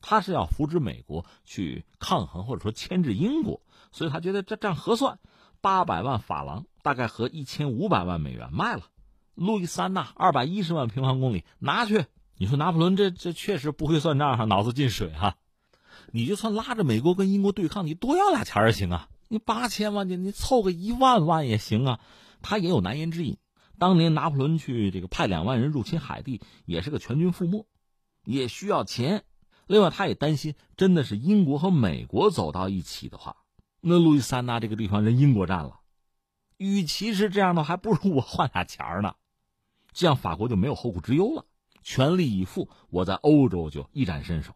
[0.00, 3.62] 他是要扶植美国去抗衡或者说牵制英国，
[3.92, 5.20] 所以他觉得这这样合算。
[5.62, 8.82] 八百万法郎，大概合一千五百万美元，卖了。
[9.34, 12.04] 路易三呐二百一十万平方公里，拿去。
[12.36, 15.36] 你说拿破仑这这确实不会算账，哈，脑子进水哈。
[16.10, 19.08] 你就算拉着美国跟英国对抗，你多要俩钱也行啊。
[19.28, 22.00] 你八千万，你你凑个一万万也行啊。
[22.42, 23.38] 他也有难言之隐。
[23.78, 27.64] 当年拿破仑去这个派两万人入侵海地，也是个全军覆没，
[28.24, 29.22] 也需要钱。
[29.68, 33.36] 另外，他也担心，真的是英国和美国走到一起的话，
[33.84, 35.80] 那路易斯安那这个地方人英国占了，
[36.56, 39.16] 与其是这样的，还不如我换俩钱呢，
[39.92, 41.44] 这样法国就没有后顾之忧了，
[41.82, 44.54] 全力以赴，我在欧洲就一展身手。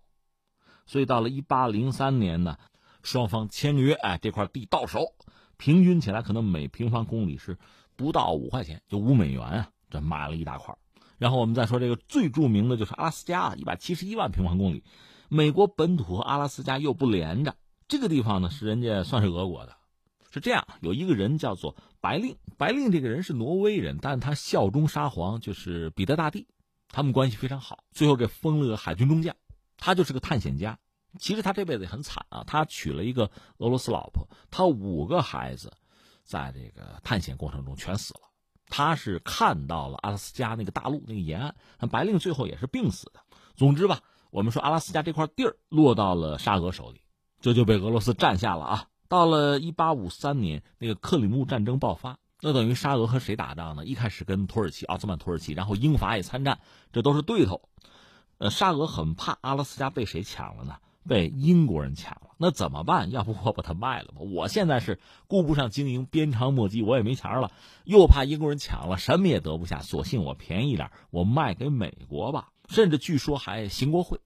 [0.86, 2.56] 所以到了一八零三年呢，
[3.02, 5.12] 双方签约，哎，这块地到手，
[5.56, 7.58] 平均起来可能每平方公里是
[7.96, 10.72] 不到五块钱，就五美元啊，这买了一大块。
[11.18, 14.84] 然后我们再说这个最著名的就是阿拉斯加，一百七十一万平方公里，
[15.28, 17.56] 美国本土和阿拉斯加又不连着，
[17.88, 19.76] 这个地方呢是人家算是俄国的，
[20.30, 26.46] 是这样，有一个人叫做白令，白令这个人是挪威人，但他效忠沙皇，就是彼得大帝，
[26.88, 29.34] 他们关系非常好，最后给封了个海军中将，
[29.76, 30.78] 他就是个探险家，
[31.18, 35.72] 其实他这辈子也很惨啊，他娶了一个俄罗斯老婆，他五个孩子，
[36.24, 38.20] 在这个探险过程中全死了。
[38.68, 41.54] 他是看到了阿拉斯加那个大陆那个沿岸，
[41.88, 43.20] 白令最后也是病死的。
[43.54, 47.00] 总之吧，我们说阿拉斯加这块地儿落到了沙俄手里，
[47.40, 48.84] 这就被俄罗斯占下了啊。
[49.08, 53.84] 到了一八五三年，那个克里木战争爆发，那等于沙俄和谁打仗呢？
[53.84, 56.58] 一开始跟土耳其、奥斯曼土耳其，然后英法也参战，
[56.92, 57.62] 这都是对头。
[58.38, 60.74] 呃，沙俄很怕阿拉斯加被谁抢了呢？
[61.08, 63.12] 被英国人抢了，那怎么办？
[63.12, 64.22] 要不我把它卖了吧？
[64.22, 67.52] 我现在是顾不上经营，鞭长莫及，我也没钱了，
[67.84, 72.48] 又怕英国人抢了，什么也得不下，索性我便宜点，我卖给美国吧。
[72.68, 74.18] 甚至据说还行国会，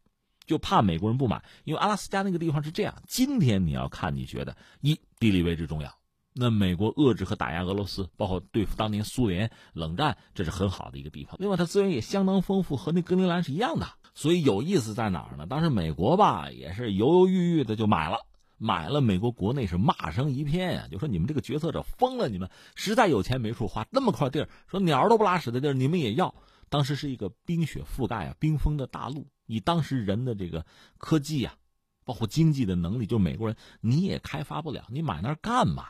[0.51, 2.93] 就怕美国人不买，因为阿拉斯加那个地方是这样。
[3.07, 5.95] 今天你要看，你觉得一地理位置重要，
[6.33, 11.37] 那美国遏制和打压俄罗斯，包括对付当年苏联冷战，这是很好的一个地方。
[11.39, 13.87] 另外，它资源也相当丰富，和那格陵兰是一样的。
[14.13, 15.47] 所以有意思在哪儿呢？
[15.47, 18.19] 当时美国吧也是犹犹豫豫的就买了，
[18.59, 26.35] 买了，美国国内是骂声一片呀，就说你们这个决策者疯了，你们实在有钱没处花，那么块地儿，说鸟都不拉屎的地儿，你们也要。
[26.69, 30.65] 当时是一个冰雪覆盖啊、冰封的大陆，以当时人的这个
[30.99, 31.55] 科技啊，
[32.05, 35.87] 包括经济的能力，就美国人你也开发不了，你买那儿干嘛？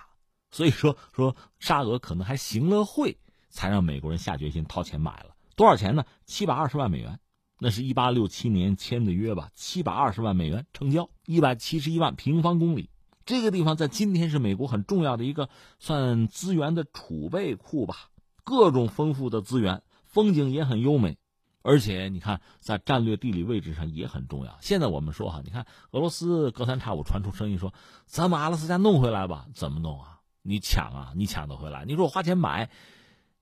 [0.50, 3.18] 所以说说沙俄可能还行了会，
[3.50, 6.04] 才让美国人下决心掏钱买了多少钱呢？
[6.24, 7.20] 七百二十万美元。
[7.62, 12.88] 那是一八六七年签的约吧，七百二十万美元成交，一百七十一万平方公里。
[13.26, 18.08] 这个地方在今天是美国很重要的一个算资源的储备库吧，
[18.44, 21.18] 各种丰富的资源，风景也很优美，
[21.62, 24.58] 而且你看在战略地理位置上也很重要。
[24.60, 27.74] 现在我们说哈，你看俄罗斯隔三差五传出声音说，
[28.06, 29.46] 咱们阿拉斯加弄回来吧？
[29.54, 30.20] 怎么弄啊？
[30.42, 31.12] 你抢啊？
[31.16, 31.84] 你抢得回来？
[31.84, 32.70] 你说我花钱买，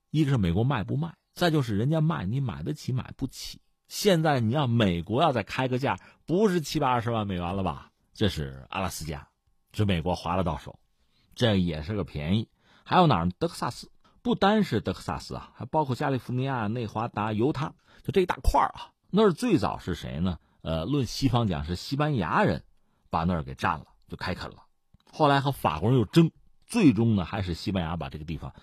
[0.09, 3.61] 一个是美国卖不卖，再就是人家卖你买得起买不起。
[3.87, 7.91] 现在你要美国要再开个价，不是七百二十万美元了吧？
[8.13, 9.29] 这是阿拉斯加，
[9.71, 10.77] 是美国划了到手，
[11.35, 12.49] 这也是个便宜。
[12.83, 13.29] 还有哪儿？
[13.39, 13.89] 德克萨斯，
[14.21, 17.75] 不单是德克萨斯啊，还包括加利福尼亚、内华达、犹他，
[18.11, 18.91] 这一大块啊。
[19.09, 20.37] 那儿最早是谁呢？
[20.61, 22.63] 呃，论西方讲是西班牙人
[23.09, 24.65] 把那儿给占了，就开垦了。
[25.11, 26.31] 后来和法国人又争，
[26.67, 28.53] 最终呢还是西班牙把这个地方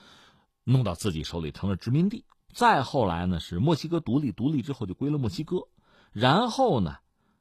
[0.62, 2.24] 弄到自己手里，成了殖民地。
[2.52, 5.68] 再后来呢，是墨西哥独立，独立之后就归了墨西哥。
[6.12, 6.96] 然后呢，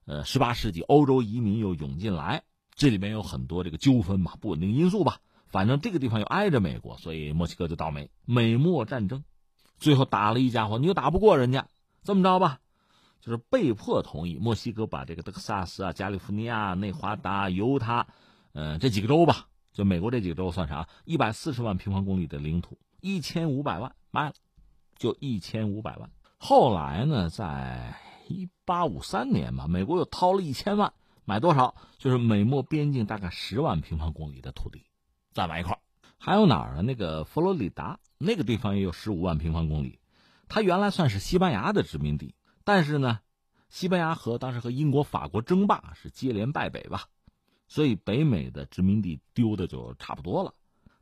[0.05, 5.19] 呃，十八世纪欧洲移民又涌进来，这里面有很多这个纠纷嘛，不稳定因素吧。
[5.47, 8.09] 反正这个地方又挨着美国，所以墨西哥就倒霉。
[8.25, 9.23] 美墨战争，
[9.79, 11.67] 最后打了一家伙，你又打不过人家，
[12.05, 12.59] 这么着吧，
[13.19, 18.07] 就是被迫同意墨西哥把这个德克萨斯啊、加利福尼亚、内华达、犹他，
[18.53, 20.87] 呃，这几个州吧，就美国这几个州算啥？
[21.03, 24.33] 一百四十万平方公里的领土，一千五百万卖了。
[24.97, 26.09] 就一千五百万。
[26.37, 30.93] 后来呢，在一八五三年吧，美国又掏了一千万，
[31.25, 31.75] 买多少？
[31.97, 34.85] 就是美墨边境大概十万平方公里的土地，
[35.33, 35.77] 再买一块。
[36.17, 36.81] 还有哪儿呢？
[36.81, 39.99] 那个佛罗里达那个地方也有十五万平方公里，
[40.55, 43.19] 它原来算是西班牙的殖民地，但是呢，
[43.67, 47.09] 西班牙和当时和英国、法国争霸是接连败北吧，
[47.67, 50.53] 所以北美的殖民地丢的就差不多了。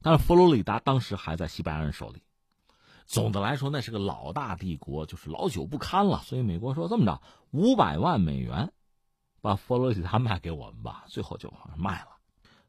[0.02, 2.24] 但是佛罗里达当时还在西班牙人手里。
[3.06, 6.24] 总的来说，那是个老大帝国，就是老朽不堪了。
[6.26, 8.74] 所以美国说这么着，五百万美元，
[9.40, 11.04] 把佛罗里达卖给我们吧。
[11.10, 12.08] 最后就卖了。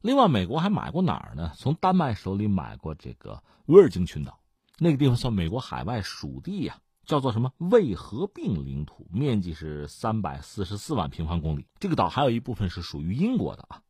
[0.01, 1.51] 另外，美国还买过哪儿呢？
[1.57, 4.39] 从丹麦手里买过这个威尔京群岛，
[4.79, 11.65] 那个地方算美国海外属地呀，叫做什么未合并领土，面积是三百四十四万平方公里。
[11.79, 13.81] 这个岛还有一部分是属于英国的啊，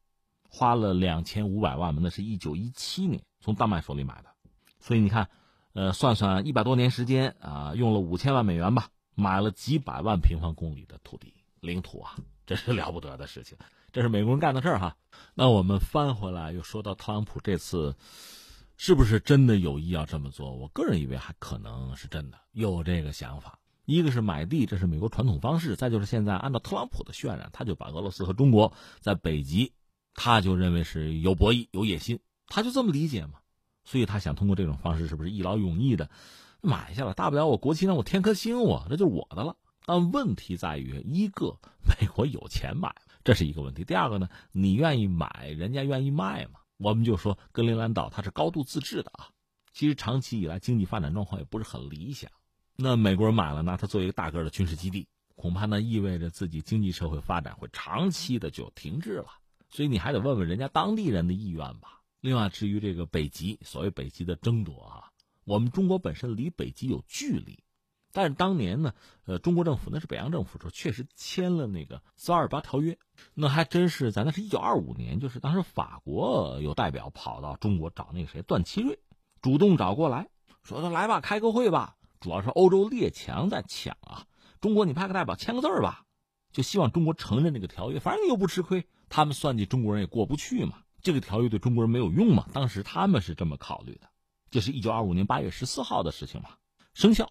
[0.50, 4.30] 花了两千五百万嘛，那是一九一七年从丹麦手里买的。
[4.80, 5.30] 所以你看。
[5.78, 13.58] 呃，算算一百多年时间啊，用了五千万美元吧，买了几百万平方公里的土地领土啊，这是了不得的事情，
[13.91, 14.95] 这是美国人干的事儿哈。
[15.34, 17.98] 那我们翻回来又说到特朗普这次
[18.77, 20.51] 是不是真的有意要这么做？
[20.53, 23.59] 我个人以为还可能是真的有这个想法。
[23.85, 29.71] 一个是买地，这是美国传统方式；再就是现在按照特朗普的渲染，他就把俄罗斯和中国在北极，
[30.15, 33.33] 他就认为是有博弈、有野心，他就这么理解嘛。
[33.83, 36.09] 所以他想通过这种方式，是不是一劳永逸的
[36.61, 37.13] 买下了？
[37.13, 39.55] 大不了我国旗上我添颗星，我这就是我的了。
[39.85, 41.55] 但问题在于，一个
[41.88, 46.59] 美国有钱买，这是一个问题；第二个呢，你愿意买，人家愿意卖吗？
[46.77, 49.29] 我们就说格陵兰岛它是高度自治的啊，
[49.71, 52.29] 其实长期以来经济发展状况也不是很理想。
[52.75, 59.27] 那美国人买了，拿它作为一个大个的军事基地，恐怕呢意味着自己经济社会发展会长期的就停滞了。
[59.69, 62.01] 所以你还得问问人家当地人的意愿吧。
[62.21, 65.11] 另外，至于这个北极，所谓北极的争夺啊，
[65.43, 67.57] 我们中国本身离北极有距离，
[68.15, 68.93] 但是当年呢，
[69.25, 72.97] 呃，中国政府那是北洋政府时候确实签了那个四二八条约，
[73.34, 78.97] 那还真是咱那是一九二五年，就是当时法国有代表跑到中国找那个谁段祺瑞，
[79.41, 80.30] 主动找过来
[80.63, 81.97] 说说来吧，开个会吧。
[82.21, 84.25] 主要是欧洲列强在抢啊，
[84.62, 86.06] 中国你派个代表签个字儿吧，
[86.54, 88.88] 就希望中国承认这个条约，反正你又不吃亏。
[89.10, 92.47] 他们算计中国人也过不去嘛，这个条约对中国人没有用嘛。
[92.54, 94.08] 当时他们是这么考虑的，
[94.51, 96.51] 这是一九二五年八月十四号的事情嘛，
[96.93, 97.30] 生效。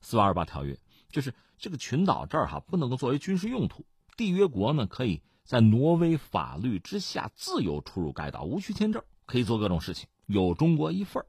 [0.00, 0.78] 四八二八条约
[1.10, 3.84] 就是这个群岛这儿哈不能够作为军事用途，
[4.16, 11.26] 缔约国呢可以在挪威法律之下自由出入该岛，无需签证，可以做各种事情，有中国一份儿。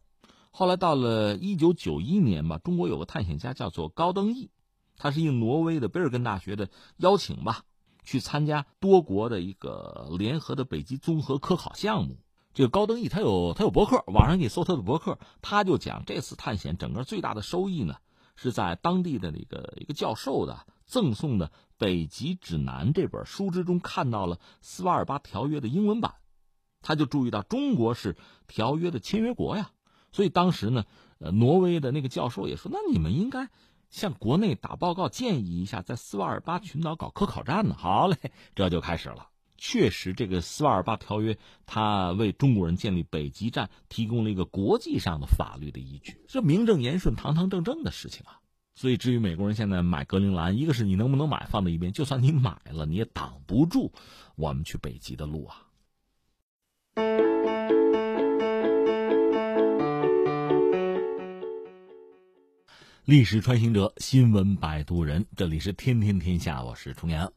[0.51, 4.49] 后来到了一九九一年吧，中国有个探险家叫做高登义，
[4.97, 7.63] 他是应挪威的贝尔根大学的邀请吧，
[8.03, 12.17] 去参加多国的一个联合的北极综合科考项目。
[12.53, 17.97] 这个高登义他有他有博客，网上可以搜他的博客，他就讲这次探险整个最大的收益呢，
[18.41, 21.47] 是在当地的那个一个教授的赠送的
[21.77, 26.15] 《北极指南》这本书之中看到了斯瓦尔巴条约的英文版，
[26.81, 28.15] 他就注意到中国是
[28.47, 29.71] 条约的签约国呀。
[30.13, 30.85] 所以当时呢，
[31.19, 33.49] 呃，挪威的那个教授也说：“那你们应该
[33.89, 38.15] 向国内打报告，建议一下在斯瓦尔巴群岛搞科考站呢。”好嘞，
[38.55, 39.28] 这就开始了。
[39.59, 48.39] 确实，这个斯瓦尔巴条约，它为中国人建立北极站提供了一个国际上的法律的依据，这名正言顺、堂堂正正的事情啊。
[48.73, 53.91] 所以，至于美国人现在买格陵兰，一个是你能不能买，放在一边；就算你买了，你也挡不住
[54.37, 55.65] 我们去北极的路啊。
[63.03, 67.33] 历史穿行者，新闻摆渡人，这里是天天天下，我是重阳。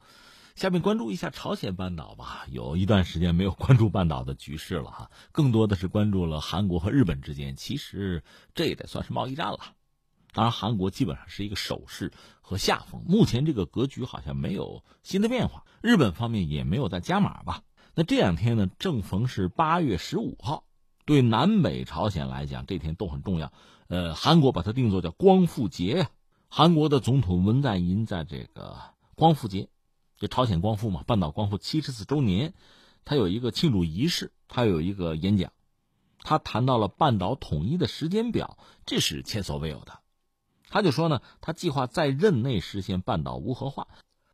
[0.54, 8.22] 下面关注一下朝鲜半岛吧，有一段时间没有关注半岛的局势了哈，更多的是关注了韩国和日本之间，其实
[8.54, 9.58] 这也得算是贸易战了。
[10.34, 17.62] 当然，韩国基本上是一个守势和下风，目前这个格局好像没有新的变化，日本方面也没有再加码吧。
[17.94, 20.64] 那这两天呢，正逢是八月十五号，
[21.04, 23.52] 对南北朝鲜来讲，这天都很重要。
[23.88, 26.10] 呃，韩国把它定作叫光复节呀。
[26.48, 28.78] 韩国的总统文在寅在这个
[29.14, 29.68] 光复节，
[30.22, 32.54] 就朝鲜光复嘛，半岛光复七十四周年，
[33.04, 35.52] 他有一个庆祝仪式，他有一个演讲，
[36.20, 38.56] 他谈到了半岛统一的时间表，
[38.86, 39.98] 这是前所未有的。
[40.68, 43.88] 他就说呢，他计划在任内实现半岛无核化，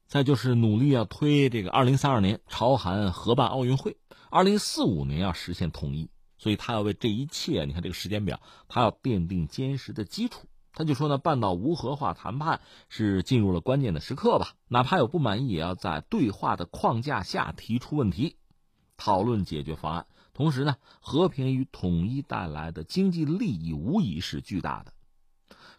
[0.07, 3.97] 再就是努力要推这个二零三二年朝韩合办奥运会，
[4.29, 6.11] 二零四五年要实现统一。
[6.37, 10.49] 所以他要为这一切，你看这个时间表，他要奠定坚实的基础。
[10.79, 14.53] 他就说呢，半岛无核化谈判是进入了关键的时刻吧？
[14.69, 18.37] 哪怕有不满意，也要在对话的框架下提出问题，
[18.97, 20.07] 讨论解决方案。
[20.35, 24.93] 同时呢，和平与统一带来的经济利益无疑是巨大的，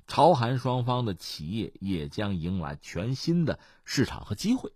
[0.06, 4.74] 朝韩双方的企业也将迎来全新的市场和机会。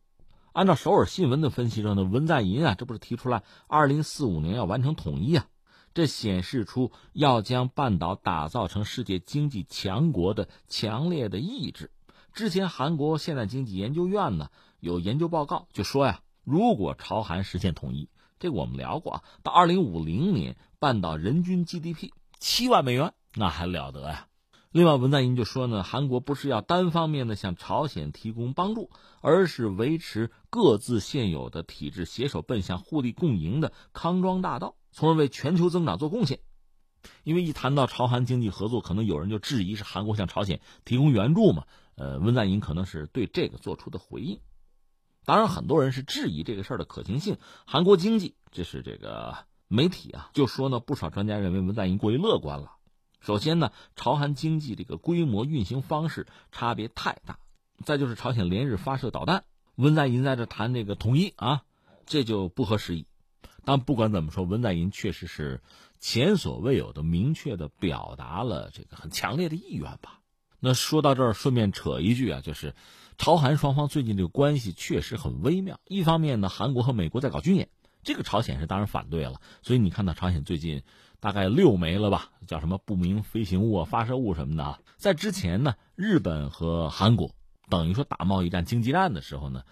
[0.54, 5.48] 按照首尔新闻的分析说呢，文在寅啊，这不是提出来二零四五年要完成统一啊？
[5.94, 11.92] 这显示出要将半岛打造成世界经济强国的强烈的意志。
[12.34, 24.28] 之前，韩国现代经济研究院呢有研究报告就说呀，如果朝韩实现统一，这个我们聊过啊，到二零五零年，半岛人均 GDP 七万美元，那还了得呀！
[24.72, 28.90] 另外，文在寅就说呢，韩国不是要单方面的向朝鲜提供帮助，
[29.22, 34.76] 而是维持各自现有的体制，携手奔向互利共赢的康庄大道。
[34.94, 36.40] 从而为全球增长做贡献，
[37.24, 41.66] 因为一谈到朝韩经济合作，可能有人就质疑是韩国向朝鲜提供援助嘛？
[41.96, 44.40] 呃，文在寅可能是对这个做出的回应。
[45.26, 47.38] 当然，很多人是质疑这个事儿的可行性。
[47.66, 49.38] 韩国经济，这是这个
[49.68, 52.74] 媒体啊，就说呢，不少专家认为文在寅过于乐观了。
[53.20, 57.36] 首先呢，朝韩经济这个规模、运行方式差别太大；
[57.86, 61.64] 再就是朝鲜连日发射导弹，文在寅在这谈这个统一啊，
[62.06, 63.06] 这就不合时宜。
[63.66, 65.62] 但不管怎么说，文在寅确实是
[66.00, 70.20] 前所未有的明确的表达了这个很强烈的意愿吧。
[70.60, 72.74] 那说到这儿，顺便扯一句啊，就是
[73.18, 75.80] 朝韩双方最近这个关系确实很微妙。
[75.86, 77.70] 一方面呢，韩国和美国在搞军演，
[78.04, 79.42] 这个朝鲜是当然反对了。
[79.62, 80.84] 所以你看到朝鲜最近
[81.20, 84.80] 大概六枚了吧，叫什么不明飞行物啊、发射物什么的啊。
[84.98, 87.32] 在之前呢，日本和韩国
[87.70, 89.64] 等于说打贸易战、经济战的时候呢，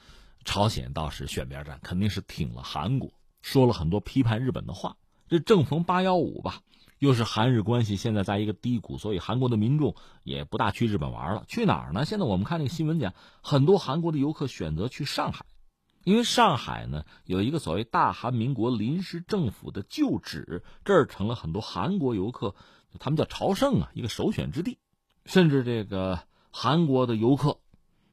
[0.44, 3.12] 朝鲜倒是选边站，肯定是挺了韩国，
[3.42, 4.98] 说了很多批判日本的话。
[5.28, 6.62] 这正逢八幺五吧，
[7.00, 11.46] 又是韩日关系现在在一个低谷，所以韩国的民众也不大去日本玩了。
[11.48, 12.04] 去哪儿呢？
[12.04, 15.46] 现在我们看那个新闻讲，很多韩国的游客选择去上海，
[16.04, 22.56] 因为上海呢有一个所谓大韩民国临时政府的旧址，这儿成了很多韩国游客，
[23.00, 24.78] 他们叫朝圣啊，一个首选之地。
[25.26, 26.20] 甚至这个
[26.50, 27.60] 韩国的游客，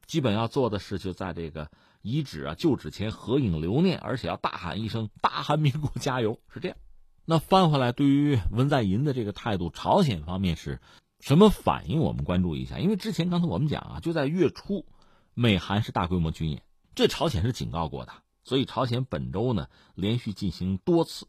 [0.06, 1.68] 基本要做的事就在这个
[2.02, 6.76] 遗址啊旧址前合影留念，而且要大喊一声“大韩民国加油”，是这样。
[7.24, 10.80] 那翻回来，对于文在寅的这个态度，朝鲜方面是
[11.20, 12.00] 什么反应？
[12.00, 12.78] 我们关注一下。
[12.78, 14.86] 因为之前刚才我们讲啊，就在月初，
[15.34, 16.62] 美韩是大规模军演，
[16.94, 18.12] 这朝鲜是警告过的，
[18.44, 21.26] 所以朝鲜本周呢连续进行多次，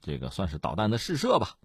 [0.00, 1.56] 这个算是导弹的试射吧。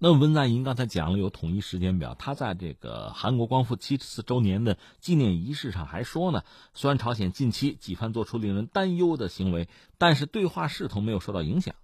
[0.00, 9.68] 那文在寅刚才讲了有统一时间表，他在这个韩国光复七十四周年的纪念仪式上还说呢，虽然朝鲜近期几番做出令人担忧的行为，
[9.98, 11.74] 但是对话势头没有受到影响。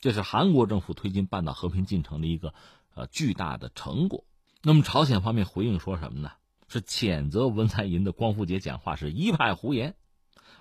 [0.00, 2.54] 这是韩国政府推进半岛和平进程的一个
[2.94, 4.24] 呃巨大的成果。
[4.62, 6.30] 那么朝鲜方面回应说什么呢？
[6.68, 9.94] 是谴责文在寅的光复节讲话是一派胡言，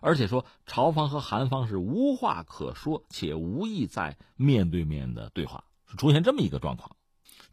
[0.01, 6.96] 而且说朝方和韩方是无话可说，且无意在面对面的对话，是出现这么一个状况。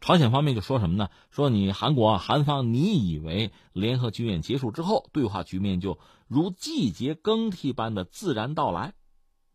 [0.01, 1.09] 朝鲜方面就说什么呢？
[1.31, 8.93] 说你韩国韩方，你以为联合军演结束之后，对话局面就如季节更替般的自然到来？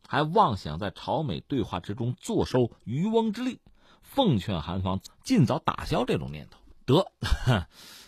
[0.09, 3.61] 还妄想在朝美对话之中坐收渔翁之利，
[4.03, 6.59] 奉劝韩方尽早打消这种念头。
[6.85, 7.07] 得，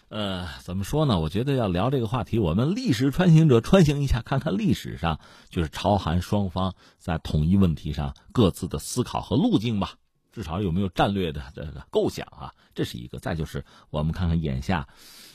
[0.08, 1.20] 呃，怎么说呢？
[1.20, 9.94] 我觉得要聊这个话题，我们历史穿行者穿行一下，看看历史上就是朝韩双方在统一问题上各自的思考和路径吧。
[10.32, 12.54] 至少有没有战略的这个构想啊？
[12.74, 13.18] 这是一个。
[13.20, 14.88] 再就是我们看看眼下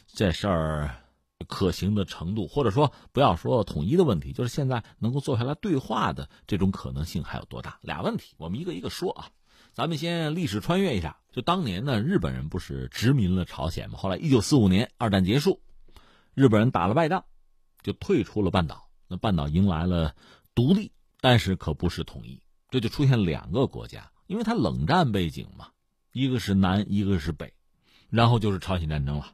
[0.08, 0.95] 这事儿。
[1.48, 7.78] 可行的程度，或者说不要说统一的问题，就是现在能够坐下来对话的这种可能性还有多大？
[7.84, 9.30] 俩问题，我们一个一个说啊。
[9.72, 14.00] 咱们先历史穿越一下，就当年呢，日本人不是殖民了朝鲜吗？
[14.00, 15.62] 后来一九四五年二战结束，
[16.34, 17.24] 日本人打了败仗，
[17.84, 18.89] 就退出了半岛。
[19.08, 20.16] 那半岛迎来了
[20.56, 20.91] 独立，
[21.22, 22.41] 但是可不是统一，
[22.72, 25.69] 这就出现两个国家，因为它冷战背景嘛，
[26.11, 27.53] 一个是南，一个是北，
[28.09, 29.34] 然后就是朝鲜战争了。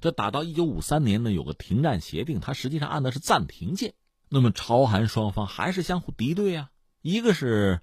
[0.00, 3.94] 这打到一九五三年呢，有个停战协定，它实际上按的是暂停键。
[4.28, 6.70] 那么朝韩双方还是相互敌对啊，
[7.00, 7.80] 一个是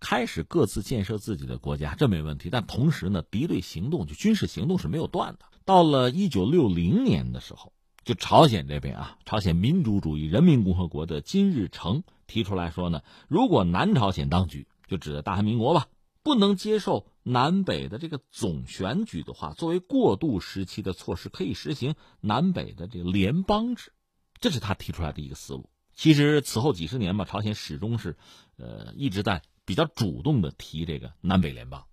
[0.00, 2.50] 开始各自建设自己的国家，这没问题。
[2.50, 5.46] 但同时呢，敌对行动就军事行动是没有断的。
[5.64, 7.72] 到了一九六零年的时候，
[8.04, 15.88] 就朝鲜这边啊，朝鲜民主主义人民共和国的金日成提出来说呢，如果南朝鲜当局就指的大韩民国吧。
[16.22, 23.92] 不能接受南北的这个总选举的话，作为过渡时期的措施，可以实行南北的这个联邦制，
[24.40, 25.68] 这是他提出来的一个思路。
[25.94, 28.16] 其实此后几十年吧，朝鲜始终是，
[28.56, 31.84] 呃，一直在比较主动的提这个南北联邦。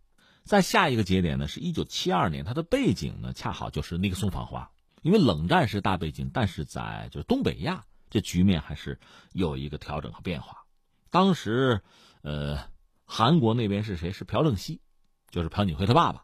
[0.46, 4.72] 在下一个节点呢，是一九七二年，它的背景呢，恰好就是尼克松访华，
[5.02, 8.98] 因为冷战是大背景，但是在就是东北亚这局面还是
[9.34, 10.64] 有一个调整和变化。
[11.10, 11.82] 当时，
[12.22, 12.71] 呃。
[13.14, 14.14] 韩国那边是谁？
[14.14, 14.80] 是朴正熙，
[15.30, 16.24] 就是朴槿惠他爸爸。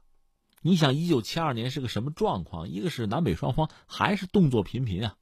[0.61, 2.69] 你想，一九七二年是个什么状况？
[2.69, 5.15] 一个是南北双方还是动作频频啊，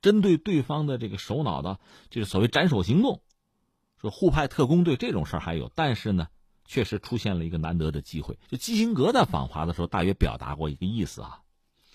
[0.00, 1.78] 针对对方的这个首脑的，
[2.10, 3.22] 就是所谓斩首行动，
[4.00, 5.70] 说互派特工队这种事儿还有。
[5.76, 6.26] 但是呢，
[6.64, 8.36] 确实出现了一个难得的机会。
[8.48, 11.38] 就基辛格在访华的时候，大约表达过一个意思啊，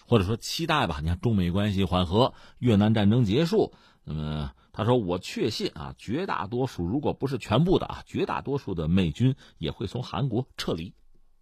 [0.05, 1.01] 或者说期待吧。
[1.01, 3.73] 你看，中美关系缓和，越南战争结束，
[4.05, 4.53] 那么。
[4.77, 10.93] 他说：“我确信啊，绝大多数，如果不是全部的啊，绝大多数的美军也会从韩国撤离。”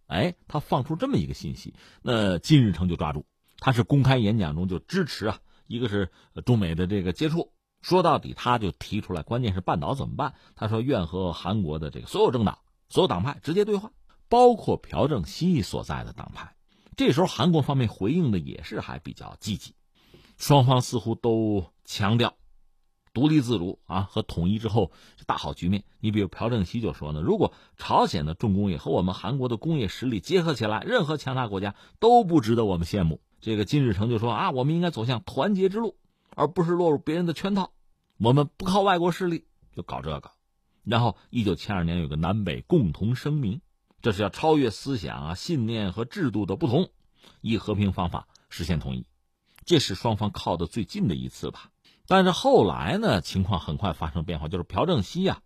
[0.08, 3.26] 哎，他放出这么一个信息，那金日成就抓住。
[3.58, 6.10] 他是公开演讲中就支持啊，一个是
[6.46, 7.52] 中美的这个接触。
[7.82, 10.32] 说到底，他就提出来，关键是半岛怎么办？
[10.54, 13.92] 他说愿和韩国的这个所有政党、所有党派直接对话，
[14.30, 16.56] 包括朴正熙所在的党派。
[16.96, 19.74] 这时候，韩国方面回应的也是还比较积极，
[20.38, 22.34] 双方似乎都强调。
[23.16, 24.92] 独立自主啊，和统一之后
[25.24, 25.84] 大好局面。
[26.00, 33.22] 你比如朴正熙就说呢，如果朝鲜的重工业和我们韩国的工业实力结合起来，任何强大国家都不值得我们羡慕。
[33.40, 35.96] 这个金日成就说啊，我们应该走向团结之路，
[36.34, 37.72] 而不是落入别人的圈套。
[38.18, 40.30] 我们不靠外国势力就搞这个。
[40.84, 43.62] 然后，一九七二年有个南北共同声明，
[44.02, 46.90] 这是要超越思想啊、信念和制度的不同，
[47.40, 49.06] 以和平方法实现统一。
[49.64, 51.70] 这是双方靠的最近的一次吧。
[52.06, 55.40] 但是后来呢，情况很快发生变化，就是朴正熙呀，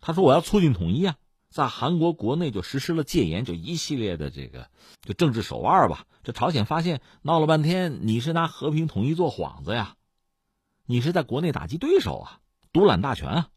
[0.00, 1.16] 他说我要促进统一啊。
[1.50, 4.68] 在韩国国内就实施了戒严，就一系列的这个
[5.02, 6.04] 就政治手腕吧。
[6.24, 9.94] 这朝鲜发现闹了半天，你是拿和平统一做幌子呀，
[10.84, 12.40] 你是在国内打击对手啊，
[12.72, 13.48] 独揽大权啊。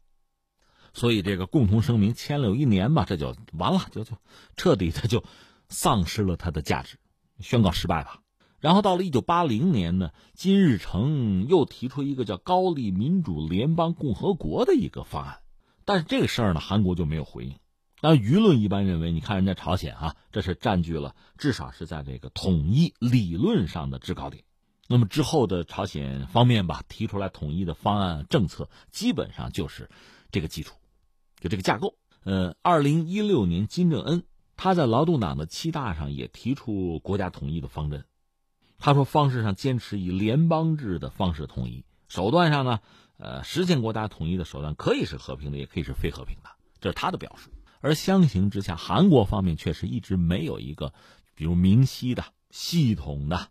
[0.94, 4.16] 所以这个共同声明签了有一年吧，这就完了，就就
[4.56, 5.24] 彻底的就
[5.68, 6.98] 丧失了它的价值，
[7.40, 8.20] 宣告失败吧。
[8.60, 15.38] 然后到了一九八零年呢，金日成又提出一个叫高丽民主联邦共和国的一个方案，
[15.84, 17.54] 但是这个事儿呢，韩国就没有回应。
[18.00, 24.44] 但舆论一般认为，你看人家朝鲜啊，这是占据了至少是在这个统一理论上的制高点。
[24.88, 29.90] 那么之后的朝鲜方面吧，提出来统一的方案政策，基本上就是
[30.30, 30.76] 这个基础，
[31.40, 31.94] 就这个架构。
[32.24, 34.24] 呃，二零一六年金正恩
[34.56, 38.04] 他在劳动党的七大上也提出国家统一的方针。
[38.78, 42.80] 他说，方式上坚持以联邦制的方式统一，手段上呢，
[43.18, 46.50] 呃，实现国家统一的手段可以是和平的，也可以是非和平的，
[46.80, 47.50] 这是他的表述。
[47.80, 50.94] 而相形之下，韩国方面确实一直没有一个，
[51.34, 53.48] 比如明晰的、系统的，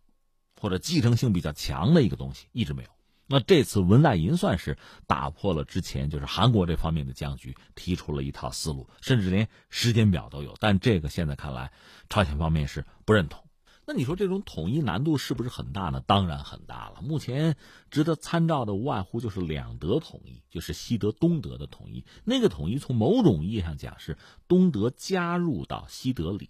[0.59, 2.89] 或者继承性比较强的一个东西，一直没有。
[3.29, 10.55] 那这次文在寅算是打破了之前就是韩国这方面的僵局，提出了一套思路，甚至连时间表都有。
[10.59, 11.73] 但这个现在看来，
[12.09, 13.46] 朝鲜方面是不认同。
[13.89, 16.03] 那你说这种统一难度是不是很大呢？
[16.05, 17.01] 当然很大了。
[17.01, 17.55] 目前
[17.89, 22.03] 值得参照的无外乎就是两德统一，就是西德东德的统一。
[22.25, 26.49] 那个统一从某种意义上讲是东德加入到西德里，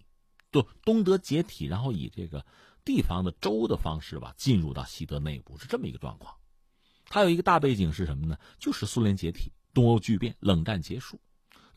[0.50, 2.44] 就东德解体，然后以这个
[2.84, 6.34] 地方的州的方式吧进入到西德内部，是这么一个状况。
[7.04, 8.36] 它有一个大背景是什么呢？
[8.58, 11.20] 就是苏联解体、东欧剧变、冷战结束。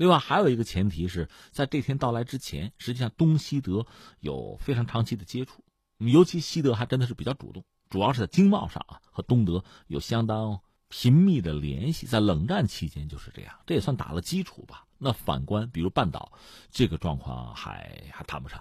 [0.01, 3.85] 另外还有一个前提是在这天到来之前，实际上东西德
[4.19, 5.63] 有非常长期的接触，
[5.99, 12.07] 尤其西德还真的是比较主动，主要是在经贸上啊，和东德有相当频密的联系。
[12.07, 14.87] 在冷战期间就是这样，这也算打了基础吧。
[14.97, 16.31] 那反观比如半岛，
[16.71, 18.59] 这个状况还还谈不上，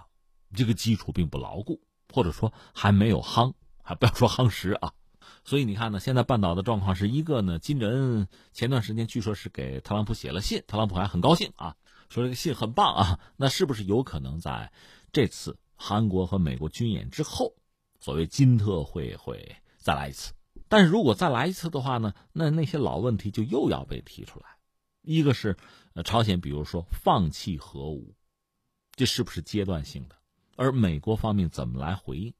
[0.53, 1.81] 这个基础并不牢固，
[2.13, 4.93] 或者说还没有夯，还不要说夯实啊。
[5.43, 11.75] 所以你看呢，现在半岛的状况是一个呢，金正恩前段时间据说是给特朗普写了信，特朗普还很高兴啊，
[12.09, 13.19] 说这个信很棒啊。
[13.37, 14.71] 那是不是有可能在
[15.11, 17.53] 这次韩国和美国军演之后，
[17.99, 20.33] 所谓金特会会再来一次？
[20.67, 24.45] 但是如果再来一次的话呢，那那些老问题就又要被提出来。
[25.01, 25.57] 一个是
[25.93, 28.15] 呃朝鲜，比如说放弃核武，
[28.95, 30.15] 这是不是阶段性的？
[30.55, 32.33] 而美国方面怎么来回应？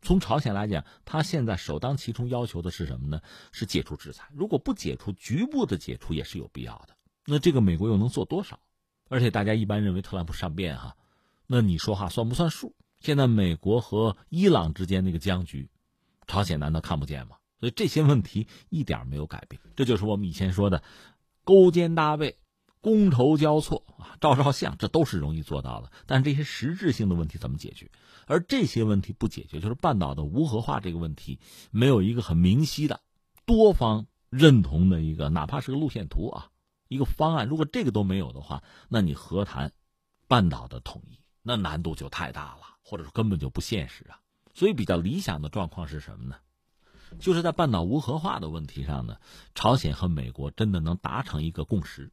[0.00, 3.20] 从朝鲜来讲，他现在首当其冲要求的是什么呢？
[3.52, 4.28] 是解除制裁。
[4.32, 6.96] 如果不解除，局部的解除也是有必要的。
[7.26, 8.58] 那这个美国又能做多少？
[9.08, 10.96] 而且大家一般认为特朗普善变哈，
[11.46, 12.74] 那你说话算不算数？
[13.00, 15.68] 现在美国和伊朗之间那个僵局，
[16.26, 17.36] 朝鲜难道看不见吗？
[17.58, 19.60] 所以这些问题一点没有改变。
[19.74, 20.82] 这就是我们以前说的
[21.42, 22.36] 勾肩搭背。
[22.82, 25.90] 觥筹交错啊，照照相，这都是容易做到的。
[26.06, 27.90] 但这些实质性的问题怎么解决？
[28.26, 33.00] 而这些问题不解决，就是半岛的无核化这个问题，没有一个很明晰的、
[33.46, 36.50] 多方认同的一个，哪怕是个路线图啊，
[36.88, 37.48] 一个方案。
[37.48, 39.72] 如果这个都没有的话，那你何谈
[40.26, 44.20] 半岛的统一，那难度就太大了，或者说根本就不现实啊。
[44.54, 46.36] 所以，比较理想的状况是什么呢？
[47.18, 49.16] 就是在半岛无核化的问题上呢，
[49.54, 52.10] 朝鲜和美国真的能达成一个共识。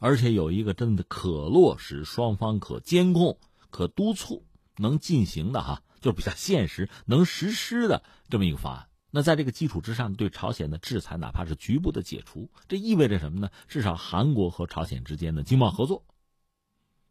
[0.00, 3.38] 而且有一个真的可落实、双方可监控、
[3.70, 4.44] 可督促、
[4.76, 8.88] 能进行的哈，就是比较现实、能实施的这么一个方案。
[9.10, 13.50] 那在这个基础之上，对朝鲜的制裁，哪怕是局部的解除，这意味着什么呢？
[13.68, 16.04] 至少韩国和朝鲜之间的经贸合作，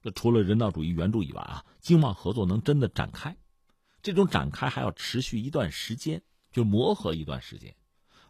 [0.01, 3.37] 那除了人道主义援助以外啊，经贸合作能真的展开。
[4.01, 7.75] 这种展开还要持续一段时间，就磨合一段时间。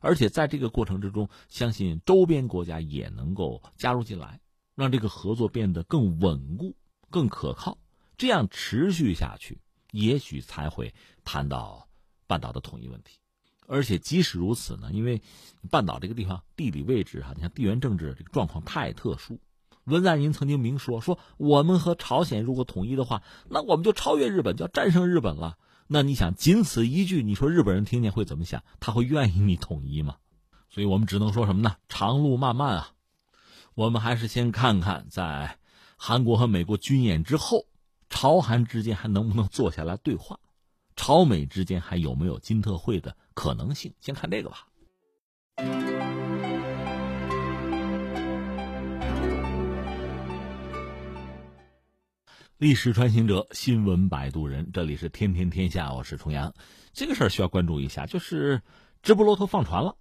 [0.01, 4.41] 而且在这个过程之中，相信周边国家也能够加入进来。
[4.79, 6.73] 让这个合作变得更稳固、
[7.09, 7.77] 更可靠，
[8.17, 9.59] 这样持续下去，
[9.91, 10.93] 也许才会
[11.25, 11.89] 谈到
[12.27, 13.19] 半岛的统一问题。
[13.67, 15.21] 而且即使如此呢，因为
[15.69, 19.41] 半岛这个地方地理位置哈，你看地缘政治这个状况太特殊。
[19.83, 25.57] 文在寅曾经明说说，我们和朝鲜如果统一的话，那我们就超越日本，就要战胜日本了。
[25.87, 28.63] 那你想，仅此一句，你说日本人听见会怎么想？
[28.79, 30.15] 他会愿意你统一吗？
[30.69, 31.75] 所以我们只能说什么呢？
[31.89, 32.91] 长路漫漫啊。
[33.79, 35.57] 我们还是先看看，在
[35.95, 37.65] 韩国和美国军演之后，
[38.09, 40.37] 朝韩之间还能不能坐下来对话，
[40.97, 43.93] 朝美之间还有没有金特会的可能性？
[44.01, 44.67] 先看这个吧。
[52.57, 56.53] 历史穿行者，新闻摆渡人，这里是天天天下，我是重阳。
[56.91, 58.61] 这个事儿需要关注一下，就是
[59.01, 59.95] 直布罗陀放船了。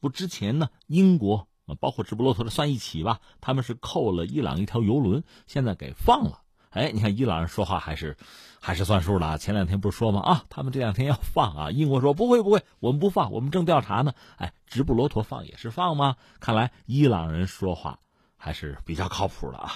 [0.00, 6.40] 不，之前呢，英国啊包括直布罗陀的算一起吧，他们是扣了伊朗一条游轮，现在给放了。
[6.70, 8.16] 哎，你看伊朗人说话还是
[8.60, 9.38] 还是算数的。
[9.38, 10.20] 前两天不是说吗？
[10.20, 11.70] 啊，他们这两天要放啊。
[11.70, 14.12] 英国说不会不会，我们不放，我们正调查呢。
[14.36, 16.16] 哎，直布罗陀放也是放吗？
[16.38, 17.98] 看来伊朗人说话
[18.36, 19.72] 还是比较靠谱的啊。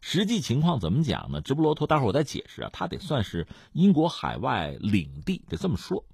[0.00, 1.40] 实际情况怎么讲呢？
[1.40, 2.70] 直布罗陀，待会儿我再解释啊。
[2.72, 6.04] 它得算是英国海外领地，得这么说。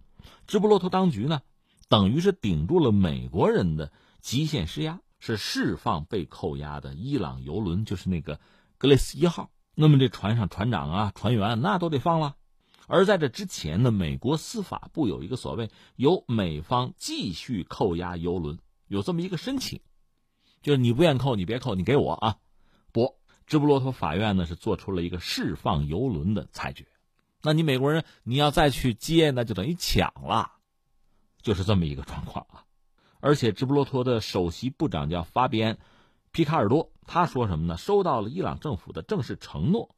[0.47, 1.43] 直布罗陀当局呢，
[1.89, 8.41] 等于是顶住了美国人的极限施压，是释放被扣押的伊朗游轮，就是那个
[8.79, 9.53] 格雷斯一号。
[9.77, 12.35] 那么这船上船长啊、船员那都得放了。
[12.89, 18.59] 而在这之前呢，美国司法部有一个所谓由美方继续扣押游轮，
[18.89, 19.81] 有这么一个申请，
[20.61, 22.39] 就是你不愿扣，你别扣，你给我啊，
[22.91, 23.21] 不。
[23.47, 26.87] 直布罗陀法院呢是做出了一个释放游轮的裁决，
[27.43, 30.53] 那你美国人你要再去接，那就等于抢了，
[31.43, 32.63] 就是这么一个状况啊。
[33.21, 35.75] 而且直布罗陀的首席部长叫法比安·
[36.33, 37.77] 皮卡尔多，他说什么呢？
[37.77, 39.95] 收到了伊朗政府的正式承诺，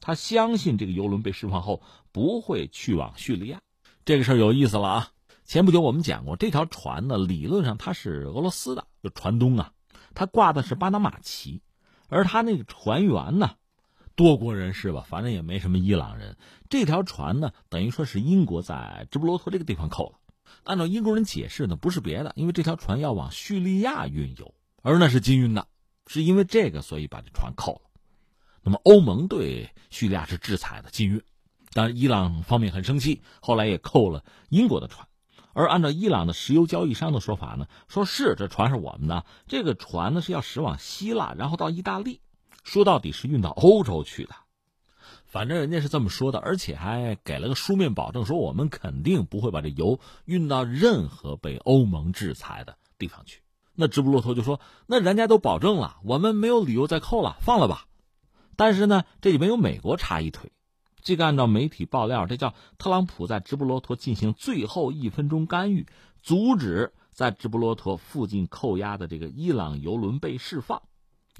[0.00, 3.60] 他相信这个游轮被释放后不会去往叙利亚。
[4.04, 5.08] 这个事儿有意思了啊！
[5.44, 9.72] 前不久我们讲过，这条船呢理论上它是俄罗斯的，就船东啊，
[10.14, 11.62] 它挂的是巴拿马旗。
[12.08, 13.52] 而他那个船员呢，
[14.14, 16.36] 多国人士吧，反正也没什么伊朗人。
[16.68, 20.18] 这条船呢，等于说是英国在直布罗陀这个地方扣了。
[20.64, 25.66] 按照英国人解释呢，不是别的，因为这条船要往叙利亚运油，而那是禁运的，
[26.06, 27.90] 是因为这个，所以把这船扣了。
[28.62, 31.22] 那么欧盟对叙利亚是制裁的禁运，
[31.72, 35.06] 当然伊朗方面很生气，后来也扣了英国的船。
[35.52, 42.20] 而按照伊朗的石油交易商的说法呢，说是这船是我们的，这个船呢是要驶往希腊，然后到意大利，
[42.64, 44.34] 说到底是运到欧洲去的，
[45.34, 53.40] 反正人家是这么说的，而且还给了个书面保证，说我们肯定不会把这油运到任何被欧盟制裁的地方去。
[53.74, 57.86] 那直布罗陀就说，那人家都保证了，我们没有理由再扣了，放了吧。
[58.54, 60.52] 但是呢，这里面有美国插一腿。
[61.02, 65.88] 这个按照媒体爆料，这叫特朗普在直布罗陀进行最后一分钟干预，
[66.22, 70.82] 阻止在直布罗陀附近扣押的这个伊朗游轮被释放。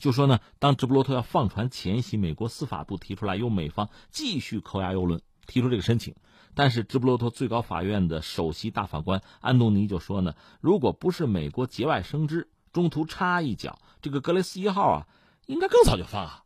[0.04, 6.14] 就说呢，当直布罗陀要放船前夕，美国司法部提出来由美方继续扣押游轮，提出这个申请。
[6.52, 15.06] 但是直布罗陀最高法院的首席大法官安东尼就说呢，如果不是美国节外生枝，中途插一脚，这个格雷斯一号啊，
[15.46, 16.42] 应该更早就放啊。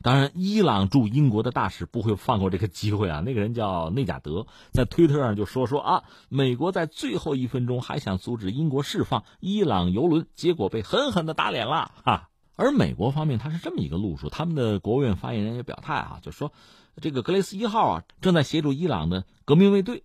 [0.00, 3.20] 当然，伊朗驻英国的大使不会放过这个机会啊！
[3.20, 12.30] 那个人叫内贾德，在推特上就说说啊，美国在最后一分钟还想阻止英国释放伊朗游轮，结果被狠狠的打脸了哈。
[12.56, 16.52] 而美国方面，他是这么一个路数，他们的国务院发言人也表态啊，就说
[17.00, 20.04] 这个格雷斯一号啊，正在协助伊朗的革命卫队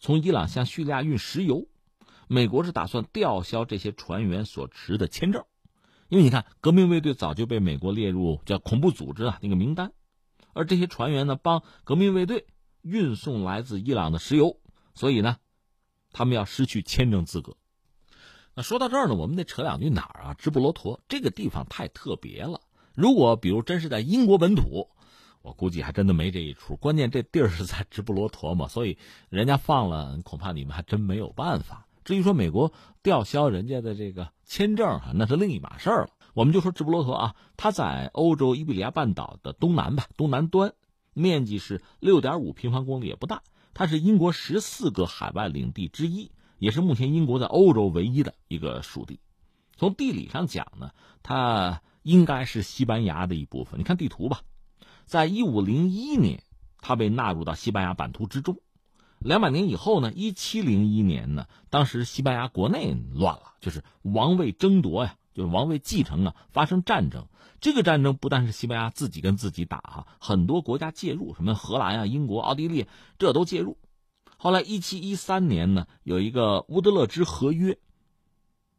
[0.00, 1.68] 从伊朗向叙利亚运石油，
[2.26, 5.44] 美国是打算吊销这些船员所持的签证。
[6.08, 9.92] 因为你看，革命卫队早就被美国列入叫恐怖组织啊那个名单，
[10.52, 12.46] 而这些船员呢，帮革命卫队
[12.82, 14.60] 运送来自伊朗的石油，
[14.94, 15.38] 所以呢，
[16.12, 17.56] 他们要失去签证资格。
[18.54, 20.34] 那说到这儿呢，我们得扯两句哪儿啊？
[20.34, 22.60] 直布罗陀这个地方太特别了。
[22.94, 24.88] 如果比如真是在英国本土，
[25.42, 26.76] 我估计还真的没这一出。
[26.76, 28.96] 关键这地儿是在直布罗陀嘛，所以
[29.28, 31.86] 人家放了，恐怕你们还真没有办法。
[32.04, 36.10] 至于说美国吊销人家的这个签证哈，那是另一码事儿了。
[36.34, 40.74] 我们就说直布罗陀啊，它在欧洲伊比利亚半岛的东南吧，东南端，
[41.12, 43.42] 面积是六点五平方公里，也不大。
[43.72, 46.30] 它是英国十四个海外领地之一，
[46.64, 49.20] 也是目前英国在欧洲唯一的一个属地。
[49.76, 50.92] 从地理上讲呢，
[51.22, 53.78] 它应该是西班牙的一部分。
[53.78, 54.40] 你看地图吧，
[55.04, 56.42] 在一五零一年，
[56.78, 58.56] 它被纳入到西班牙版图之中。
[59.18, 60.10] 两百年以后呢？
[60.14, 61.46] 一七零一年呢？
[61.68, 67.26] 当时西班牙国内乱了，就是王位争夺呀，就是王位继承啊，发生战争。
[67.60, 72.86] 这个战争不但是西班牙自己跟自己打哈，很多国家介入，什么荷兰啊、英国、奥地利，
[73.18, 73.76] 这都介入。
[74.44, 77.78] 后来一七一三年呢，有一个乌德勒支合约，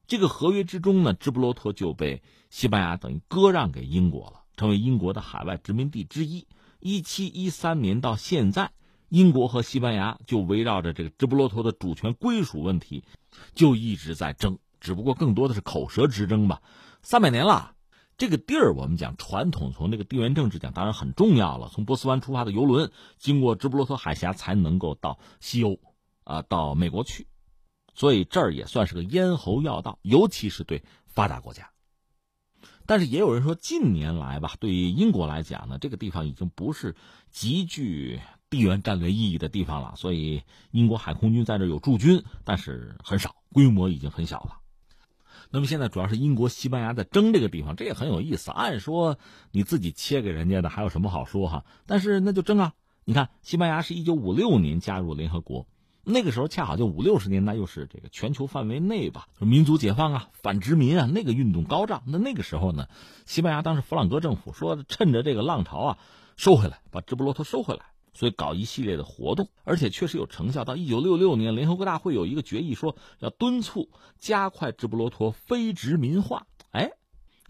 [0.06, 6.46] 这个合约之中呢，直布罗陀就被西班牙等于割让给英国了，成为英国的海外殖民地之一。
[6.80, 8.74] 一七一三年到现在。
[9.10, 13.04] 英国和西班牙就围绕着这个直布罗陀的主权归属问题，
[13.56, 16.62] 就一直在争，只不过更多的是口舌之争吧。
[17.02, 17.75] 三百年了，
[18.18, 21.70] 这个地儿我们讲传统，从这个地缘政治讲，当然很重要了。
[21.74, 25.80] 从波斯湾出发的游轮，经过直布罗陀海峡才能够到西欧，
[26.24, 27.28] 啊，到美国去，
[27.94, 31.70] 所以这儿也算是个咽喉要道，尤其是对发达国家。
[32.86, 36.96] 但是也有人说，近年来吧，对于英国来讲呢，这个地方已经不是
[37.32, 39.96] 极具地缘战略意义的地方了。
[39.98, 44.60] 所以，英国海空军在这有驻军，但是很少，规模已经很小了。
[45.52, 48.52] 那么现在主要是英国、西班牙在争这个地方，这也很有意思。
[48.52, 49.18] 按说
[49.52, 51.66] 你自己切给人家的，还有什么好说哈？
[51.86, 52.74] 但是那就争啊！
[53.04, 55.68] 你看，西班牙是一九五六年加入联合国。
[56.08, 62.04] 那个时候恰好就五六十年代，又是这个全球范围内吧，民族解放啊、反殖民啊，那个运动高涨。
[62.06, 62.88] 那那个时候呢，
[63.26, 65.98] 西班牙当时弗朗哥政府说，趁着这个浪潮啊，
[66.38, 67.86] 收回来，把直布罗陀收回来，
[68.16, 70.66] 所以搞一系列的活动，而且确实有成效。
[70.66, 76.48] 到一九六六年，联合国大会有一个决议，说要敦促加快直布罗陀非殖民化。
[76.72, 76.90] 哎。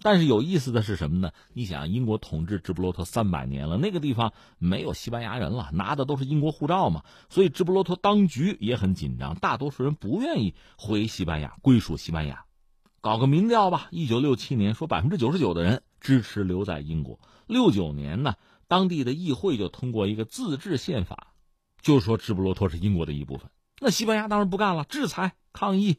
[0.01, 1.31] 但是有意思的是什么呢？
[1.53, 12.43] 你想，英国统治直布罗陀三百年了，那个地方没有西班牙人了，拿的都是英国护照嘛，所以直布罗陀当局也很紧张，大多数人不愿意回西班牙，归属西班牙。
[12.99, 17.17] 搞个民调吧，一九六七年说百分之九十九的人支持留在英国。
[17.47, 18.35] 六九年呢，
[18.67, 21.33] 当地的议会就通过一个自治宪法，
[21.81, 23.49] 就说直布罗陀是英国的一部分。
[23.79, 25.97] 那西班牙当然不干了，制裁抗议。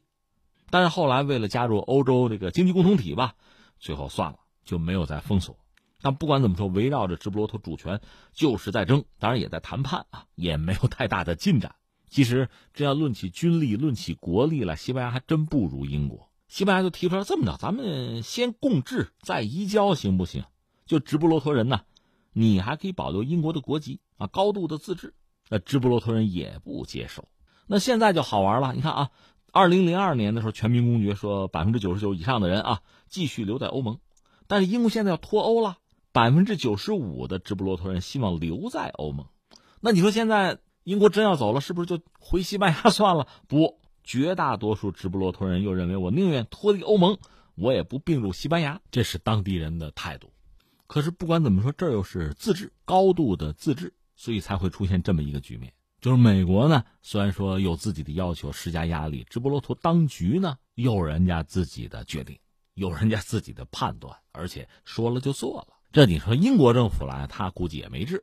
[0.71, 3.35] 但是后来为了加入欧洲这个经济共同体吧。
[3.79, 5.59] 最后算了，就没有再封锁。
[6.01, 8.01] 但不管怎么说，围绕着直布罗陀主权
[8.33, 11.75] 就是在争，当然也在谈判啊，也没有太大的进展。
[12.09, 16.31] 其实这要论起军力、论起国力来，西班牙还真不如英国。
[16.49, 20.45] 西班牙就提出来这么着：咱们先共治，再移交，行不行？
[20.87, 21.83] 就直布罗陀人呢，
[22.39, 25.14] 你还可以保留英国的国籍啊，高度的自治。
[25.49, 27.26] 那直布罗陀人也不接受。
[27.66, 29.11] 那现在就好玩了，你看啊。
[29.53, 34.01] 二零零二年的时候，全民公决说百分之九十九以上的人啊继续留在欧盟，
[34.47, 35.78] 但是英国现在要脱欧了，
[36.12, 39.26] 百分之九十五的直布罗陀人希望留在欧盟。
[39.80, 43.26] 那你说现在英国真要走了，是不是就回西班牙算了？
[43.49, 47.16] 不，绝大多数直布罗陀人又认为我宁愿脱离欧盟，
[47.55, 50.30] 我也不并入西班牙，这是当地人的态度。
[50.87, 55.72] 可是不管怎么说，这又是自治，高度的自治，所以才会出现这么一个局面。
[56.01, 62.39] 就是美国呢，虽然说有自己的要求施加压力，直布罗陀当局呢有人家自己的决定，
[62.74, 65.74] 有人家自己的判断，而且说了就做了。
[65.91, 68.22] 这你说英国政府来，他估计也没治。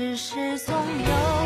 [0.00, 1.39] 只是总有